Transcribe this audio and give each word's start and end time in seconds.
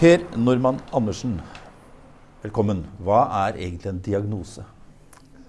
Per 0.00 0.22
Normann 0.36 0.80
Andersen, 0.96 1.40
velkommen. 2.40 2.86
Hva 3.04 3.26
er 3.46 3.58
egentlig 3.60 3.90
en 3.92 4.00
diagnose? 4.00 4.64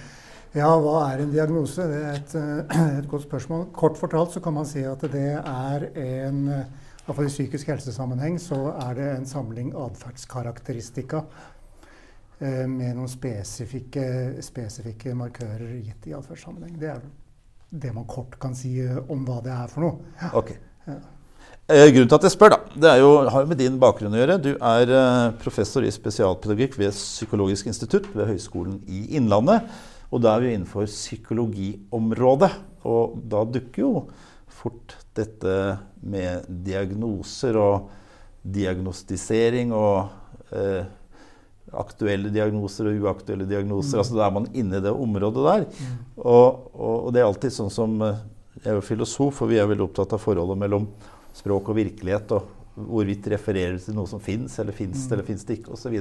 Ja, 0.50 0.66
hva 0.82 1.12
er 1.12 1.20
en 1.22 1.30
diagnose? 1.30 1.84
Det 1.86 1.98
er 2.02 2.16
et, 2.16 2.32
eh, 2.34 2.80
et, 2.98 3.06
godt 3.06 3.22
spørsmål. 3.22 3.68
Kort 3.70 3.94
fortalt 4.00 4.32
så 4.34 4.40
kan 4.42 4.56
man 4.56 4.66
si 4.66 4.82
at 4.82 4.98
det 5.12 5.38
er 5.38 5.86
en 5.94 6.40
Iallfall 6.50 7.28
i 7.28 7.30
psykisk 7.30 7.70
helsesammenheng 7.70 8.40
så 8.42 8.58
er 8.72 8.98
det 8.98 9.06
en 9.12 9.30
samling 9.30 9.70
atferdskarakteristika 9.78 11.22
eh, 12.40 12.66
med 12.66 12.98
noen 12.98 13.08
spesifikke, 13.14 14.42
spesifikke 14.42 15.14
markører 15.14 15.78
gitt 15.78 16.10
i 16.10 16.18
atferdssammenheng. 16.18 16.74
Det 16.82 16.90
er 16.90 16.98
det 17.06 17.29
man 17.70 18.06
kort 18.10 18.36
kan 18.42 18.54
si 18.58 18.74
om 18.82 19.24
hva 19.26 19.40
det 19.44 19.54
er 19.54 19.70
for 19.70 19.86
noe. 19.86 20.12
Ja. 20.20 20.30
Okay. 20.40 20.58
Eh, 21.70 21.86
grunnen 21.94 22.08
til 22.10 22.16
at 22.16 22.24
jeg 22.26 22.34
spør, 22.34 22.50
da, 22.50 22.58
det 22.82 22.92
jo, 22.98 23.10
har 23.30 23.44
jo 23.44 23.48
med 23.52 23.60
din 23.60 23.76
bakgrunn 23.78 24.16
å 24.16 24.18
gjøre. 24.18 24.38
Du 24.42 24.50
er 24.56 24.90
eh, 24.90 25.26
professor 25.38 25.84
i 25.86 25.92
spesialpedagogikk 25.94 26.74
ved 26.80 26.96
Psykologisk 26.96 27.68
institutt 27.70 28.08
ved 28.10 28.26
Høgskolen 28.32 28.80
i 28.90 29.04
Innlandet. 29.14 29.68
Og 30.10 30.24
da 30.24 30.34
er 30.34 30.42
vi 30.42 30.54
innenfor 30.56 30.88
psykologiområdet. 30.90 32.50
Og 32.90 33.20
da 33.30 33.44
dukker 33.46 33.84
jo 33.84 33.92
fort 34.50 34.96
dette 35.14 35.54
med 36.02 36.48
diagnoser 36.66 37.58
og 37.60 37.90
diagnostisering 38.42 39.70
og 39.76 40.10
eh, 40.56 40.82
aktuelle 41.78 42.30
diagnoser 42.34 42.90
og 42.90 43.04
uaktuelle 43.04 43.46
diagnoser. 43.48 43.96
Mm. 43.96 44.02
altså 44.02 44.18
Da 44.18 44.26
er 44.26 44.36
man 44.36 44.48
inne 44.52 44.80
i 44.80 44.84
det 44.84 44.92
området 44.92 45.46
der. 45.46 45.66
Mm. 45.70 45.98
Og, 46.18 46.70
og, 46.74 46.94
og, 46.94 47.10
det 47.14 47.22
er 47.22 47.28
alltid 47.28 47.54
sånn 47.54 47.72
som 47.72 47.96
eh, 48.06 48.22
Jeg 48.60 48.72
er 48.72 48.78
jo 48.80 48.84
filosof, 48.84 49.42
og 49.44 49.52
vi 49.52 49.60
er 49.60 49.68
veldig 49.70 49.86
opptatt 49.86 50.16
av 50.16 50.20
forholdet 50.20 50.58
mellom 50.60 50.88
språk 51.36 51.70
og 51.70 51.78
virkelighet, 51.78 52.32
og 52.34 52.88
hvorvidt 52.90 53.28
refererer 53.30 53.78
til 53.80 53.94
noe 53.96 54.10
som 54.10 54.20
fins, 54.20 54.58
eller 54.60 54.74
fins 54.76 55.06
det, 55.06 55.14
eller 55.14 55.26
fins 55.26 55.46
det 55.46 55.60
ikke, 55.60 55.76
osv. 55.76 55.94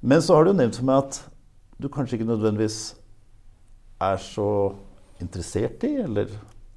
Men 0.00 0.24
så 0.24 0.36
har 0.36 0.44
du 0.44 0.52
nevnt 0.56 0.76
for 0.76 0.88
meg 0.88 1.04
at 1.04 1.20
du 1.80 1.88
kanskje 1.92 2.18
ikke 2.18 2.28
nødvendigvis 2.28 2.80
er 4.02 4.20
så 4.20 4.50
interessert 5.22 5.86
i, 5.88 5.94
eller 6.02 6.34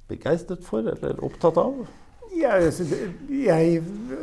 begeistret 0.08 0.64
for, 0.64 0.86
eller 0.94 1.20
opptatt 1.24 1.58
av? 1.60 1.84
Jeg, 2.34 2.72
jeg 3.30 3.82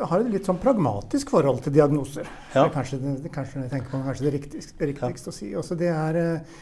har 0.09 0.23
et 0.23 0.33
litt 0.33 0.47
sånn 0.47 0.59
pragmatisk 0.61 1.31
forhold 1.33 1.63
til 1.65 1.75
diagnoser. 1.75 2.27
Ja. 2.51 2.63
Det 2.63 2.65
er 2.65 2.75
kanskje, 2.75 2.99
det, 3.03 3.31
kanskje, 3.33 3.63
på, 3.71 4.01
kanskje 4.07 4.27
det 4.27 4.33
riktigste, 4.35 4.89
riktigste 4.91 5.31
ja. 5.31 5.33
å 5.33 5.37
si. 5.37 5.49
Også 5.61 5.77
det 5.79 5.89
er 5.93 6.19
eh, 6.21 6.53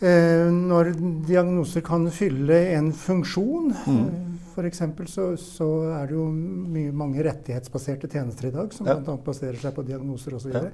eh, 0.00 0.46
når 0.52 0.92
diagnoser 1.28 1.84
kan 1.86 2.06
fylle 2.14 2.60
en 2.76 2.92
funksjon. 2.96 3.74
Mm. 3.86 4.08
F.eks. 4.56 4.82
Så, 5.12 5.28
så 5.40 5.68
er 5.98 6.08
det 6.08 6.16
jo 6.16 6.28
mye, 6.32 6.94
mange 6.96 7.24
rettighetsbaserte 7.26 8.10
tjenester 8.12 8.50
i 8.50 8.54
dag 8.54 8.72
som 8.76 8.88
ja. 8.88 8.96
bl.a. 9.00 9.18
baserer 9.26 9.58
seg 9.60 9.76
på 9.76 9.84
diagnoser 9.86 10.38
osv. 10.38 10.54
Ja. 10.54 10.66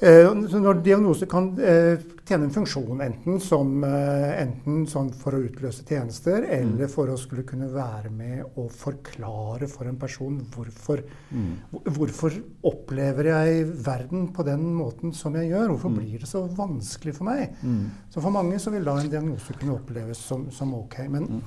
Uh, 0.00 0.32
når 0.32 0.78
diagnoser 0.80 1.28
kan 1.28 1.50
uh, 1.60 2.00
tjene 2.24 2.46
en 2.46 2.52
funksjon, 2.54 3.02
enten, 3.04 3.40
som, 3.44 3.72
uh, 3.84 4.30
enten 4.40 4.86
sånn 4.88 5.10
for 5.12 5.36
å 5.36 5.40
utløse 5.44 5.84
tjenester, 5.84 6.46
mm. 6.46 6.54
eller 6.54 6.88
for 6.88 7.12
å 7.12 7.18
skulle 7.20 7.44
kunne 7.48 7.68
være 7.74 8.08
med 8.14 8.56
og 8.60 8.70
forklare 8.72 9.68
for 9.68 9.90
en 9.90 9.98
person 10.00 10.38
hvorfor, 10.54 11.02
mm. 11.28 11.50
hvorfor 11.98 12.38
opplever 12.70 13.28
jeg 13.28 13.66
verden 13.84 14.30
på 14.32 14.46
den 14.48 14.64
måten 14.78 15.12
som 15.16 15.36
jeg 15.36 15.50
gjør. 15.50 15.74
Hvorfor 15.74 15.92
mm. 15.92 15.98
blir 16.00 16.24
det 16.24 16.30
så 16.30 16.46
vanskelig 16.48 17.16
for 17.18 17.28
meg? 17.28 17.58
Mm. 17.60 17.84
Så 18.08 18.24
for 18.24 18.32
mange 18.32 18.62
så 18.62 18.72
vil 18.72 18.88
da 18.88 18.96
en 18.96 19.12
diagnose 19.12 19.58
kunne 19.58 19.76
oppleves 19.76 20.24
som, 20.30 20.48
som 20.54 20.72
ok. 20.80 20.96
Men 21.12 21.28
mm. 21.28 21.44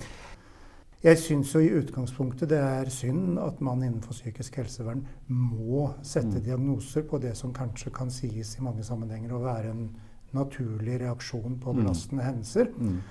Jeg 1.03 1.19
syns 1.19 1.51
jo 1.51 1.59
i 1.59 1.73
utgangspunktet 1.75 2.47
det 2.53 2.61
er 2.63 2.89
synd 2.93 3.35
at 3.43 3.59
man 3.65 3.81
innenfor 3.83 4.15
psykisk 4.15 4.61
helsevern 4.61 5.01
må 5.27 5.89
sette 5.99 6.37
mm. 6.39 6.43
diagnoser 6.45 7.03
på 7.09 7.19
det 7.19 7.33
som 7.35 7.51
kanskje 7.55 7.91
kan 7.91 8.11
sies 8.13 8.53
i 8.55 8.63
mange 8.63 8.85
sammenhenger 8.87 9.33
å 9.35 9.41
være 9.43 9.73
en 9.73 9.89
naturlig 10.33 11.01
reaksjon 11.01 11.59
på 11.59 11.73
mm. 11.73 11.81
belastende 11.81 12.23
hendelser. 12.23 12.71
Mm. 12.79 13.01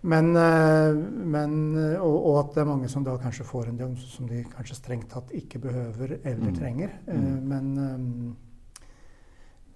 Men, 0.00 0.30
eh, 0.36 0.96
men 1.34 1.58
og, 2.00 2.14
og, 2.14 2.38
at 2.40 2.54
det 2.54 2.62
er 2.62 2.70
mange 2.70 2.88
som 2.88 3.04
da 3.04 3.18
kanskje 3.20 3.44
får 3.44 3.68
en 3.68 3.82
diagnose 3.82 4.08
som 4.08 4.30
de 4.30 4.40
kanskje 4.54 4.78
strengt 4.78 5.10
tatt 5.12 5.34
ikke 5.36 5.60
behøver 5.60 6.16
eller 6.24 6.56
trenger. 6.56 6.96
Eh. 7.04 7.20
Men, 7.52 7.68
eh, 7.84 8.88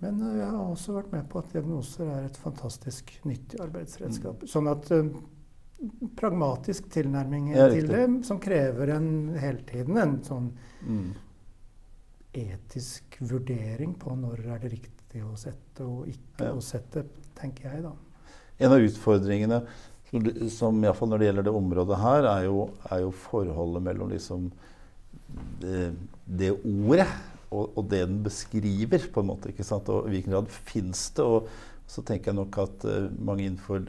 men 0.00 0.24
jeg 0.40 0.48
har 0.48 0.64
også 0.64 0.96
vært 0.96 1.12
med 1.12 1.28
på 1.28 1.44
at 1.44 1.52
diagnoser 1.52 2.08
er 2.08 2.24
et 2.24 2.40
fantastisk 2.40 3.12
nyttig 3.28 3.60
arbeidsredskap. 3.68 4.48
Sånn 4.48 4.72
at 4.72 4.88
pragmatisk 6.16 6.88
tilnærming 6.92 7.52
ja, 7.54 7.68
til 7.72 7.88
det, 7.90 8.04
som 8.26 8.40
krever 8.42 8.94
en, 8.96 9.08
hele 9.40 9.64
tiden 9.68 10.00
en 10.00 10.16
sånn 10.26 10.50
mm. 10.84 11.08
etisk 12.44 13.18
vurdering 13.20 13.96
på 14.00 14.16
når 14.18 14.44
er 14.56 14.62
det 14.64 14.72
riktig 14.76 15.24
å 15.24 15.34
sette 15.38 15.86
og 15.86 16.08
ikke 16.10 16.50
ja. 16.50 16.54
å 16.54 16.62
sette, 16.64 17.04
tenker 17.38 17.70
jeg, 17.70 17.84
da. 17.86 17.94
En 18.62 18.74
av 18.74 18.84
utfordringene, 18.86 19.60
som 20.54 20.78
iallfall 20.84 21.10
når 21.10 21.20
det 21.20 21.28
gjelder 21.28 21.46
det 21.48 21.54
området 21.58 21.98
her, 21.98 22.28
er 22.30 22.44
jo, 22.46 22.68
er 22.90 23.02
jo 23.02 23.14
forholdet 23.24 23.82
mellom 23.82 24.12
liksom 24.14 24.48
det, 25.62 25.88
det 26.24 26.52
ordet 26.54 27.08
og, 27.54 27.70
og, 27.74 27.82
det 27.90 28.04
den 28.06 28.20
beskriver, 28.24 29.08
på 29.12 29.22
en 29.22 29.30
måte. 29.30 29.50
ikke 29.50 29.66
sant? 29.66 29.90
Og 29.90 30.08
i 30.08 30.16
hvilken 30.16 30.34
grad 30.34 30.50
fins 30.50 31.08
det? 31.16 31.26
Og 31.26 31.90
så 31.90 32.02
tenker 32.06 32.32
jeg 32.32 32.40
nok 32.40 32.58
at 32.62 32.86
uh, 32.88 33.10
mange 33.18 33.46
innenfor 33.46 33.86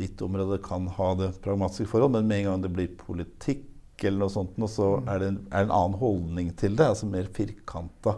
ditt 0.00 0.22
område 0.22 0.58
kan 0.64 0.88
ha 0.96 1.14
det 1.18 1.30
pragmatiske 1.44 1.86
forhold, 1.90 2.16
men 2.16 2.28
med 2.28 2.42
en 2.42 2.50
gang 2.50 2.64
det 2.64 2.72
blir 2.74 2.96
politikk, 2.98 3.70
eller 4.02 4.24
noe 4.24 4.32
sånt, 4.32 4.56
så 4.70 4.88
mm. 4.98 5.10
er 5.12 5.20
det 5.22 5.28
en, 5.30 5.36
er 5.54 5.66
en 5.66 5.74
annen 5.74 5.98
holdning 6.00 6.50
til 6.58 6.74
det. 6.76 6.88
altså 6.92 7.06
Mer 7.08 7.28
firkanta 7.32 8.16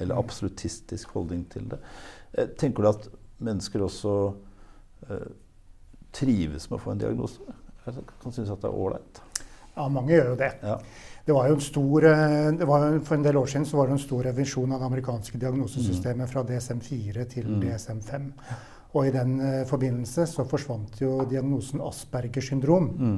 eller 0.00 0.18
absolutistisk 0.18 1.14
holdning 1.16 1.44
til 1.52 1.68
det. 1.70 1.78
Eh, 2.32 2.48
tenker 2.58 2.82
du 2.82 2.90
at 2.90 3.08
mennesker 3.42 3.84
også 3.84 4.14
eh, 5.08 5.28
trives 6.16 6.68
med 6.70 6.78
å 6.78 6.82
få 6.82 6.94
en 6.94 7.04
diagnose? 7.04 7.54
Jeg 7.86 8.04
kan 8.22 8.34
synes 8.34 8.50
at 8.50 8.62
det 8.62 8.70
er 8.70 8.78
ålreit? 8.78 9.22
Ja, 9.72 9.86
mange 9.88 10.12
gjør 10.12 10.34
jo 10.34 10.36
det. 10.42 10.50
Ja. 10.62 10.76
Det 11.22 11.34
var 11.36 11.48
jo 11.48 11.54
en 11.56 11.64
stor, 11.64 12.04
eh, 12.08 12.50
det 12.58 12.68
var, 12.68 12.98
For 13.06 13.14
en 13.16 13.24
del 13.24 13.36
år 13.36 13.46
siden 13.46 13.66
så 13.68 13.78
var 13.78 13.88
det 13.88 13.96
en 13.96 14.04
stor 14.04 14.26
revisjon 14.26 14.72
av 14.72 14.82
det 14.82 14.90
amerikanske 14.90 15.38
diagnosesystemet 15.38 16.26
mm. 16.26 16.32
fra 16.32 16.44
DSM-4 16.50 17.26
til 17.30 17.48
mm. 17.48 17.62
DSM-5. 17.62 18.30
Og 18.92 19.08
i 19.08 19.14
den 19.14 19.38
uh, 19.40 19.62
forbindelse 19.68 20.26
så 20.28 20.44
forsvant 20.48 21.00
jo 21.00 21.22
diagnosen 21.28 21.82
Aspergers 21.84 22.50
syndrom. 22.50 22.90
Mm. 22.92 23.16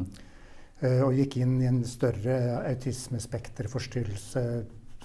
Uh, 0.84 1.02
og 1.08 1.18
gikk 1.18 1.38
inn 1.42 1.58
i 1.62 1.68
en 1.70 1.82
større 1.88 2.38
autismespekterforstyrrelse, 2.70 4.42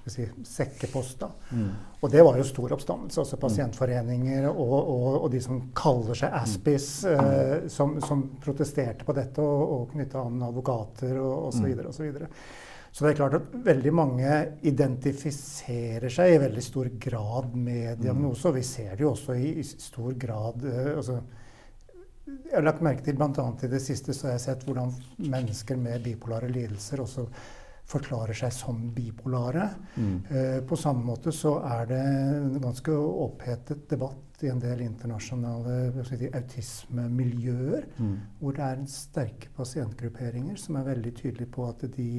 si, 0.10 0.26
sekkepost. 0.48 1.26
Mm. 1.54 1.68
Og 2.00 2.14
det 2.14 2.24
var 2.26 2.38
jo 2.40 2.46
stor 2.48 2.74
oppstandelse. 2.78 3.22
Også 3.24 3.42
pasientforeninger 3.42 4.48
og, 4.52 4.78
og, 4.80 5.10
og 5.24 5.28
de 5.34 5.42
som 5.44 5.62
kaller 5.78 6.18
seg 6.22 6.38
Aspis, 6.40 6.90
uh, 7.10 7.68
som, 7.72 7.98
som, 8.06 8.26
protesterte 8.42 9.08
på 9.08 9.18
dette, 9.18 9.42
og, 9.42 9.76
og 9.76 9.94
knytta 9.94 10.26
an 10.26 10.50
advokater 10.50 11.18
og 11.18 11.50
osv. 11.50 12.20
Så 13.00 13.06
det 13.06 13.14
er 13.14 13.16
klart 13.22 13.36
at 13.38 13.54
veldig 13.64 13.92
mange 13.96 14.30
identifiserer 14.68 16.12
seg 16.12 16.34
i 16.34 16.40
veldig 16.42 16.64
stor 16.66 16.90
grad 17.00 17.54
med 17.56 17.94
mm. 17.94 18.02
diagnose. 18.02 18.50
Og 18.50 18.58
vi 18.58 18.64
ser 18.68 18.90
det 18.92 19.06
jo 19.06 19.14
også 19.14 19.36
i, 19.40 19.54
i 19.62 19.64
stor 19.64 20.18
grad 20.20 20.66
uh, 20.68 20.98
altså, 20.98 21.22
Jeg 22.26 22.58
har 22.58 22.66
lagt 22.66 22.82
merke 22.84 23.06
til 23.06 23.16
bl.a. 23.16 23.46
i 23.64 23.70
det 23.72 23.80
siste 23.80 24.12
så 24.12 24.28
har 24.28 24.34
jeg 24.36 24.44
sett 24.50 24.66
hvordan 24.68 24.92
mennesker 25.32 25.80
med 25.80 26.04
bipolare 26.04 26.50
lidelser 26.52 27.00
også 27.00 27.24
forklarer 27.90 28.36
seg 28.36 28.52
som 28.52 28.82
bipolare. 28.98 29.70
Mm. 29.96 30.18
Uh, 30.28 30.58
på 30.68 30.80
samme 30.82 31.08
måte 31.08 31.32
så 31.32 31.54
er 31.70 31.88
det 31.94 32.02
en 32.04 32.58
ganske 32.66 32.98
opphetet 32.98 33.86
debatt 33.94 34.44
i 34.44 34.52
en 34.52 34.60
del 34.60 34.84
internasjonale 34.84 36.04
si, 36.04 36.20
autismemiljøer, 36.28 37.88
mm. 37.96 38.20
hvor 38.44 38.60
det 38.60 38.68
er 38.68 38.84
sterke 38.92 39.56
pasientgrupperinger 39.56 40.60
som 40.60 40.82
er 40.82 40.92
veldig 40.92 41.16
tydelige 41.24 41.54
på 41.56 41.70
at 41.72 41.88
de 41.96 42.10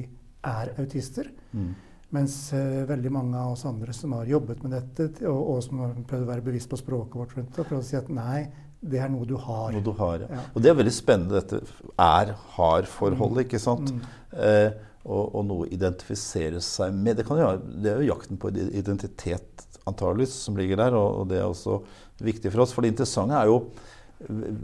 er 0.47 0.73
autister. 0.81 1.29
Mm. 1.51 1.71
Mens 2.11 2.35
uh, 2.55 2.83
veldig 2.89 3.11
mange 3.13 3.39
av 3.39 3.53
oss 3.53 3.63
andre 3.69 3.93
som 3.95 4.17
har 4.17 4.27
jobbet 4.27 4.65
med 4.65 4.75
dette, 4.75 5.13
og, 5.29 5.39
og 5.53 5.61
som 5.63 5.85
har 5.85 5.95
prøvd 6.09 6.25
å 6.25 6.31
være 6.33 6.45
bevisst 6.49 6.71
på 6.71 6.79
språket 6.81 7.19
vårt, 7.21 7.37
rundt 7.37 7.55
det, 7.55 7.67
prøvd 7.69 7.79
å 7.79 7.87
si 7.87 7.99
at 7.99 8.11
nei, 8.11 8.41
det 8.81 8.99
er 8.99 9.11
noe 9.13 9.27
du 9.29 9.35
har. 9.39 9.71
Noe 9.71 9.85
du 9.85 9.93
har, 9.99 10.25
ja. 10.25 10.29
ja. 10.39 10.45
Og 10.51 10.63
det 10.63 10.71
er 10.71 10.79
veldig 10.79 10.93
spennende, 10.95 11.39
dette 11.39 11.61
er-har-forholdet, 12.01 13.43
mm. 13.43 13.45
ikke 13.45 13.61
sant? 13.61 13.93
Mm. 13.93 14.01
Eh, 14.41 14.69
og, 15.05 15.21
og, 15.23 15.45
noe 15.47 15.65
å 15.65 15.69
identifisere 15.71 16.61
seg 16.65 16.93
med. 16.97 17.21
Det, 17.21 17.25
jo, 17.25 17.51
det, 17.77 17.93
er 17.93 18.01
jo 18.01 18.09
jakten 18.11 18.41
på 18.41 18.51
identitet 18.53 19.65
antageligvis 19.89 20.33
som 20.45 20.57
ligger 20.57 20.81
der, 20.81 20.97
og, 20.97 21.21
og, 21.21 21.29
det 21.31 21.39
er 21.39 21.47
også 21.47 21.79
viktig 22.21 22.51
for 22.53 22.65
oss. 22.65 22.73
For 22.75 22.85
det 22.85 22.93
interessante 22.93 23.37
er 23.37 23.49
jo 23.49 23.61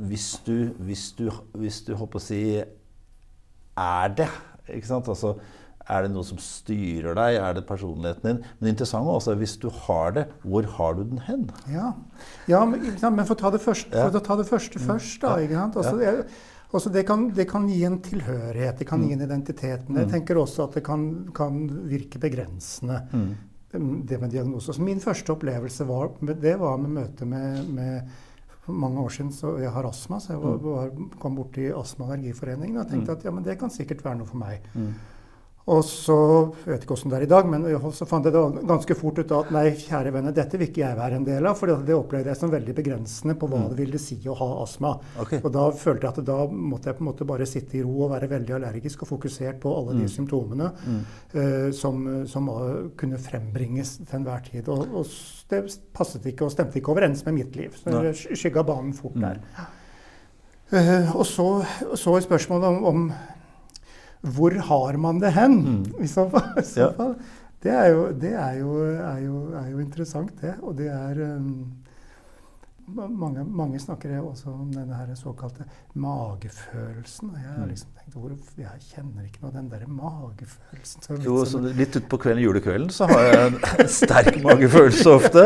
hvis 0.07 0.27
du, 0.45 0.69
hvis 0.85 1.07
du, 1.17 1.29
hvis 1.57 1.79
du 1.87 1.95
håper 1.97 2.19
å 2.19 2.21
si 2.21 2.41
er 2.61 4.11
det 4.17 4.27
ikke 4.75 4.89
sant? 4.89 5.09
Altså, 5.09 5.37
er 5.87 6.03
det 6.03 6.11
noe 6.11 6.25
som 6.27 6.39
styrer 6.41 7.15
deg? 7.17 7.37
Er 7.39 7.55
det 7.57 7.63
personligheten 7.69 8.27
din? 8.27 8.41
Men 8.43 8.67
det 8.67 8.75
interessante 8.75 9.13
også 9.13 9.33
er 9.33 9.39
hvis 9.41 9.55
du 9.61 9.69
har 9.85 10.13
det, 10.17 10.27
hvor 10.43 10.67
har 10.77 10.97
du 10.97 11.05
den 11.07 11.23
hen? 11.27 11.47
Ja, 11.71 11.93
ja 12.51 12.61
men, 12.67 12.83
men, 12.83 13.23
for, 13.23 13.37
å 13.37 13.41
ta 13.45 13.53
det 13.55 13.63
første, 13.63 13.95
for 13.95 14.19
å 14.19 14.23
ta 14.27 14.37
det 14.41 14.47
første 14.49 14.81
mm. 14.81 14.85
først, 14.91 15.17
da. 15.23 15.33
ikke 15.43 15.59
sant? 15.61 15.81
Altså, 15.81 15.97
det, 16.01 16.45
Også 16.75 16.91
det, 16.91 17.05
kan, 17.07 17.29
det 17.31 17.47
kan 17.47 17.67
gi 17.71 17.79
en 17.87 18.01
tilhørighet, 18.03 18.81
det 18.81 18.87
kan 18.89 19.03
gi 19.05 19.13
en 19.15 19.23
identitet. 19.23 19.87
Men 19.87 20.03
jeg 20.03 20.17
tenker 20.17 20.39
også 20.41 20.65
at 20.67 20.79
det 20.79 20.83
kan, 20.83 21.05
kan 21.35 21.61
virke 21.87 22.19
begrensende, 22.19 23.05
det 23.71 24.17
med 24.19 24.31
diagnose. 24.31 24.75
Så 24.75 24.83
min 24.83 24.99
første 25.03 25.31
opplevelse 25.31 25.87
var, 25.87 26.11
det 26.27 26.57
var 26.59 26.79
med 26.81 26.97
møte 26.97 27.27
med, 27.27 27.69
med 27.71 28.17
mange 28.67 28.99
år 28.99 29.13
siden 29.15 29.31
så 29.31 29.53
Jeg 29.61 29.71
har 29.71 29.85
astma, 29.87 30.19
så 30.19 30.33
jeg 30.33 30.41
var, 30.43 30.57
var, 30.63 30.89
kom 31.21 31.35
borti 31.39 31.69
Astma- 31.71 32.07
og 32.07 32.17
allergiforeningen 32.17 32.81
og 32.81 32.89
tenkte 32.89 33.15
at 33.15 33.23
ja, 33.23 33.31
men 33.31 33.45
det 33.45 33.55
kan 33.59 33.71
sikkert 33.71 34.03
være 34.03 34.19
noe 34.19 34.27
for 34.27 34.39
meg. 34.41 34.65
Og 35.67 35.81
så 35.83 36.15
Jeg 36.63 36.71
vet 36.71 36.85
ikke 36.85 36.95
åssen 36.95 37.11
det 37.11 37.17
er 37.19 37.25
i 37.25 37.29
dag, 37.29 37.47
men 37.51 37.65
så 37.95 38.07
fant 38.07 38.27
jeg 38.27 38.35
det 38.35 38.63
ganske 38.69 38.95
fort 38.95 39.19
ut 39.19 39.33
at 39.35 39.49
nei, 39.51 39.65
kjære 39.75 40.13
venner, 40.15 40.35
dette 40.35 40.59
vil 40.59 40.69
ikke 40.69 40.83
jeg 40.83 40.99
være 40.99 41.19
en 41.19 41.27
del 41.27 41.49
av. 41.49 41.57
For 41.59 41.83
det 41.83 41.95
opplevde 41.95 42.31
jeg 42.31 42.39
som 42.39 42.53
veldig 42.53 42.75
begrensende 42.77 43.35
på 43.39 43.49
hva 43.51 43.65
det 43.67 43.79
ville 43.81 43.99
si 44.01 44.15
å 44.31 44.35
ha 44.39 44.49
astma. 44.63 44.93
Okay. 45.25 45.41
Og 45.43 45.51
da 45.55 45.67
følte 45.75 46.07
jeg 46.07 46.15
at 46.15 46.29
da 46.29 46.39
måtte 46.47 46.91
jeg 46.91 46.99
på 46.99 47.03
en 47.03 47.09
måte 47.09 47.27
bare 47.27 47.49
sitte 47.49 47.79
i 47.79 47.83
ro 47.83 48.07
og 48.07 48.13
være 48.15 48.31
veldig 48.31 48.57
allergisk 48.59 49.03
og 49.03 49.11
fokusert 49.11 49.59
på 49.63 49.75
alle 49.81 49.99
de 49.99 50.09
symptomene 50.11 50.71
uh, 50.71 51.69
som, 51.75 52.03
som 52.31 52.51
kunne 52.99 53.19
frembringes 53.21 53.97
til 54.05 54.21
enhver 54.21 54.45
tid. 54.47 54.71
Og, 54.71 55.01
og, 55.01 55.17
det 55.51 55.63
passet 55.95 56.25
ikke 56.27 56.47
og 56.47 56.51
stemte 56.51 56.79
ikke 56.79 56.95
overens 56.95 57.23
med 57.27 57.41
mitt 57.41 57.59
liv. 57.59 57.75
Så 57.75 57.91
jeg 58.07 58.39
skygga 58.39 58.63
banen 58.67 58.95
fort 58.95 59.19
der. 59.19 59.43
Uh, 60.71 61.15
og 61.15 61.25
så, 61.27 61.49
så 61.95 62.15
spørsmålet 62.23 62.71
om, 62.71 62.85
om 62.87 63.09
hvor 64.21 64.55
har 64.69 64.97
man 64.97 65.19
det 65.21 65.33
hen? 65.35 65.57
Mm. 65.65 65.83
I 66.05 66.07
så 66.07 66.29
fall. 66.29 66.47
I 66.59 66.65
så 66.65 66.91
fall. 66.97 67.15
Det, 67.63 67.73
er 67.73 67.89
jo, 67.93 68.07
det 68.13 68.33
er, 68.33 68.53
jo, 68.59 68.73
er, 68.85 69.19
jo, 69.25 69.41
er 69.57 69.69
jo, 69.71 69.79
interessant, 69.81 70.31
det. 70.41 70.55
Og 70.61 70.77
det 70.77 70.87
er 70.93 71.21
um, 71.37 71.65
mange, 72.95 73.43
mange, 73.43 73.79
snakker 73.79 74.13
også 74.21 74.51
om 74.53 74.69
denne 74.71 74.95
her 74.95 75.09
såkalte 75.15 75.65
magefølelsen. 75.99 77.33
Og 77.33 77.41
jeg 77.41 77.55
har 77.57 77.67
liksom 77.67 77.89
tenkt 77.97 78.15
hvor, 78.15 78.31
jeg 78.57 78.83
kjenner 78.87 79.25
ikke 79.27 79.43
noe 79.43 79.51
den 79.55 79.67
derre 79.71 79.89
magefølelsen. 79.91 81.03
Så 81.03 81.17
jo, 81.25 81.35
så 81.49 81.59
litt 81.65 81.97
utpå 81.99 82.21
kvelden, 82.23 82.45
julekvelden 82.45 82.93
så 82.93 83.09
har 83.11 83.25
jeg 83.27 83.43
en 83.49 83.91
sterk 83.99 84.39
magefølelse 84.45 85.15
ofte. 85.17 85.45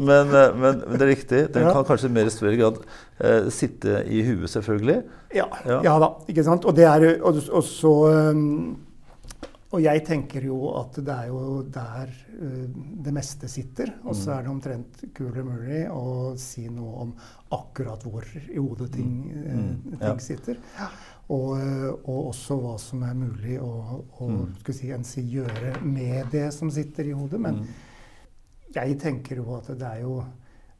Men, 0.00 0.34
men, 0.34 0.60
men, 0.82 0.82
det 0.96 1.06
er 1.06 1.12
riktig. 1.12 1.42
Den 1.54 1.68
ja. 1.68 1.72
kan 1.76 1.86
kanskje 1.86 2.10
i 2.10 2.16
mer 2.18 2.30
større 2.34 2.58
grad 2.58 2.82
eh, 3.22 3.50
sitte 3.54 4.02
i 4.10 4.24
huet, 4.26 4.50
selvfølgelig. 4.50 5.00
Ja, 5.36 5.46
ja. 5.66 5.80
ja, 5.86 5.96
da. 6.02 6.14
Ikke 6.28 6.46
sant. 6.46 6.66
Og, 6.66 6.74
det 6.76 6.88
er, 6.90 7.10
og, 7.22 7.38
og 7.54 7.66
så 7.66 7.94
um, 8.34 8.72
og 9.70 9.78
jeg 9.84 10.02
tenker 10.02 10.42
jo 10.48 10.56
at 10.80 10.96
det 10.98 11.14
er 11.14 11.28
jo 11.30 11.60
der 11.62 12.10
uh, 12.10 12.78
det 13.06 13.12
meste 13.14 13.46
sitter. 13.50 13.92
Og 14.02 14.16
så 14.18 14.32
er 14.34 14.42
det 14.42 14.50
omtrent 14.50 15.04
kul 15.14 15.36
mulig 15.46 15.84
å 15.94 16.32
si 16.40 16.64
noe 16.66 17.04
om 17.04 17.12
akkurat 17.54 18.02
hvor 18.02 18.26
i 18.40 18.58
hodet 18.58 18.90
ting, 18.96 19.12
uh, 19.30 19.60
ting 19.92 20.02
ja. 20.02 20.16
sitter. 20.24 20.58
Og, 21.30 21.54
og, 21.54 22.18
også 22.32 22.56
hva 22.58 22.74
som 22.82 23.04
er 23.06 23.14
mulig 23.14 23.60
å, 23.62 24.00
å 24.18 24.32
mm. 24.32 24.58
si, 24.74 24.90
si, 25.06 25.24
gjøre 25.36 25.76
med 25.86 26.32
det 26.34 26.48
som 26.56 26.72
sitter 26.74 27.12
i 27.12 27.14
hodet. 27.14 27.38
Men 27.38 27.62
mm. 27.62 27.70
jeg 28.74 28.98
tenker 28.98 29.38
jo 29.38 29.54
at 29.60 29.70
det 29.70 29.86
er 29.86 30.02
jo, 30.02 30.18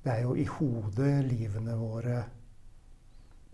det 0.03 0.17
er 0.17 0.27
jo 0.27 0.35
i 0.35 0.49
hodet 0.57 1.15
livene 1.31 1.79
våre 1.79 2.19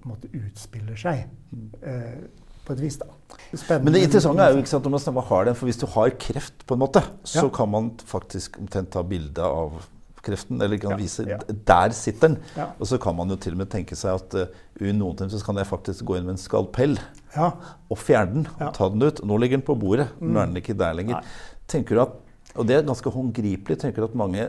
på 0.01 0.09
en 0.09 0.15
måte 0.15 0.33
utspiller 0.33 0.97
seg. 0.97 1.27
Mm. 1.53 1.69
Uh, 1.85 2.46
på 2.67 2.77
et 2.77 2.83
vis. 2.83 2.99
da. 3.01 3.09
Spennende. 3.53 3.85
Men 3.87 3.97
det 3.97 4.05
interessante 4.07 4.45
er 4.45 4.55
jo 4.55 4.63
ikke 4.63 4.73
sant, 4.73 4.87
når 4.91 5.13
man 5.17 5.29
har 5.31 5.49
den, 5.49 5.59
for 5.59 5.71
hvis 5.71 5.81
du 5.81 5.87
har 5.95 6.15
kreft, 6.21 6.65
på 6.67 6.77
en 6.77 6.83
måte, 6.83 7.03
så 7.25 7.47
ja. 7.47 7.53
kan 7.55 7.71
man 7.71 7.93
faktisk 8.05 8.59
omtrent 8.63 8.91
ta 8.95 9.05
bilde 9.07 9.45
av 9.47 9.79
kreften, 10.27 10.61
eller 10.63 10.81
kan 10.83 10.97
ja, 10.97 10.99
vise 10.99 11.27
ja. 11.29 11.39
Der 11.47 11.95
sitter 11.95 12.33
den. 12.33 12.39
Ja. 12.57 12.71
Og 12.81 12.91
så 12.91 12.99
kan 13.03 13.15
man 13.15 13.31
jo 13.31 13.39
til 13.41 13.55
og 13.55 13.63
med 13.63 13.71
tenke 13.71 13.99
seg 13.99 14.19
at 14.19 14.35
uh, 14.35 14.63
i 14.83 14.91
noen 14.91 15.19
timer 15.19 15.31
så 15.35 15.47
kan 15.47 15.61
jeg 15.61 15.71
faktisk 15.71 16.07
gå 16.09 16.19
inn 16.19 16.27
med 16.27 16.35
en 16.35 16.43
skalpell 16.43 16.99
og 17.37 17.99
fjerne 18.01 18.41
den. 18.41 18.49
og 18.59 18.75
ta 18.75 18.91
den 18.91 19.07
ut. 19.07 19.23
Nå 19.23 19.39
ligger 19.39 19.61
den 19.61 19.67
på 19.67 19.79
bordet. 19.79 20.09
Mm. 20.19 20.33
Nå 20.33 20.43
er 20.43 20.51
den 20.51 20.61
ikke 20.63 20.77
der 20.79 20.99
lenger. 20.99 21.21
Nei. 21.21 21.63
Tenker 21.71 21.99
du 21.99 22.03
at, 22.07 22.23
Og 22.57 22.67
det 22.67 22.79
er 22.79 22.87
ganske 22.87 23.11
håndgripelig. 23.13 23.79
Tenker 23.83 24.03
du 24.03 24.09
at 24.09 24.19
mange 24.19 24.49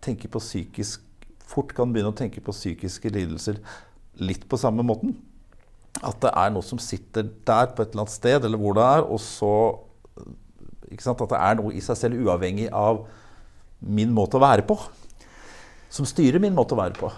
tenker 0.00 0.30
på 0.30 0.40
psykisk 0.40 1.02
fort 1.50 1.74
kan 1.74 1.90
begynne 1.92 2.12
å 2.12 2.16
tenke 2.16 2.42
på 2.44 2.54
psykiske 2.54 3.10
lidelser 3.10 3.58
litt 4.22 4.46
på 4.48 4.58
samme 4.60 4.84
måten? 4.86 5.16
At 5.98 6.20
det 6.22 6.30
er 6.30 6.52
noe 6.54 6.64
som 6.64 6.78
sitter 6.80 7.26
der 7.46 7.72
på 7.74 7.82
et 7.82 7.90
eller 7.90 8.04
annet 8.04 8.14
sted, 8.14 8.44
eller 8.46 8.60
hvor 8.60 8.76
det 8.78 8.84
er, 8.86 9.06
og 9.06 9.20
så 9.22 9.54
At 10.90 11.20
det 11.30 11.38
er 11.38 11.54
noe 11.54 11.70
i 11.70 11.80
seg 11.84 11.96
selv 11.96 12.18
uavhengig 12.18 12.66
av 12.74 13.04
min 13.80 14.10
måte 14.10 14.38
å 14.38 14.42
være 14.42 14.64
på. 14.66 14.74
Som 15.90 16.06
styrer 16.08 16.42
min 16.42 16.54
måte 16.56 16.74
å 16.74 16.80
være 16.80 16.98
på. 16.98 17.10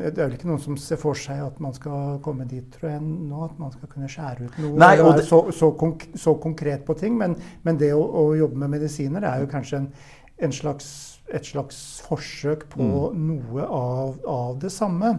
Det 0.00 0.22
er 0.22 0.28
vel 0.28 0.36
ikke 0.36 0.48
noen 0.48 0.62
som 0.62 0.76
ser 0.80 0.98
for 1.00 1.18
seg 1.18 1.40
at 1.44 1.58
man 1.62 1.74
skal 1.76 2.20
komme 2.24 2.46
dit 2.48 2.64
tror 2.72 2.92
jeg, 2.92 3.02
nå, 3.02 3.42
at 3.44 3.58
man 3.60 3.72
skal 3.74 3.90
kunne 3.90 4.08
skjære 4.10 4.46
ut 4.46 4.58
noe. 4.62 4.78
Nei, 4.80 4.94
det... 4.96 5.24
så, 5.28 5.42
så, 5.54 5.72
konk 5.78 6.06
så, 6.14 6.36
konkret 6.40 6.86
på 6.86 6.96
ting. 6.98 7.18
Men, 7.20 7.36
men 7.66 7.80
det 7.80 7.90
å, 7.96 8.00
å, 8.00 8.24
jobbe 8.38 8.60
med 8.62 8.76
medisiner 8.78 9.26
er 9.26 9.42
jo 9.42 9.50
kanskje 9.50 9.82
en, 9.82 9.90
en 10.46 10.54
slags, 10.54 10.88
et 11.28 11.46
slags 11.46 11.82
forsøk 12.06 12.68
på 12.72 12.86
mm. 12.86 13.26
noe 13.26 13.66
av, 13.66 14.16
av, 14.30 14.56
det 14.62 14.72
samme. 14.74 15.12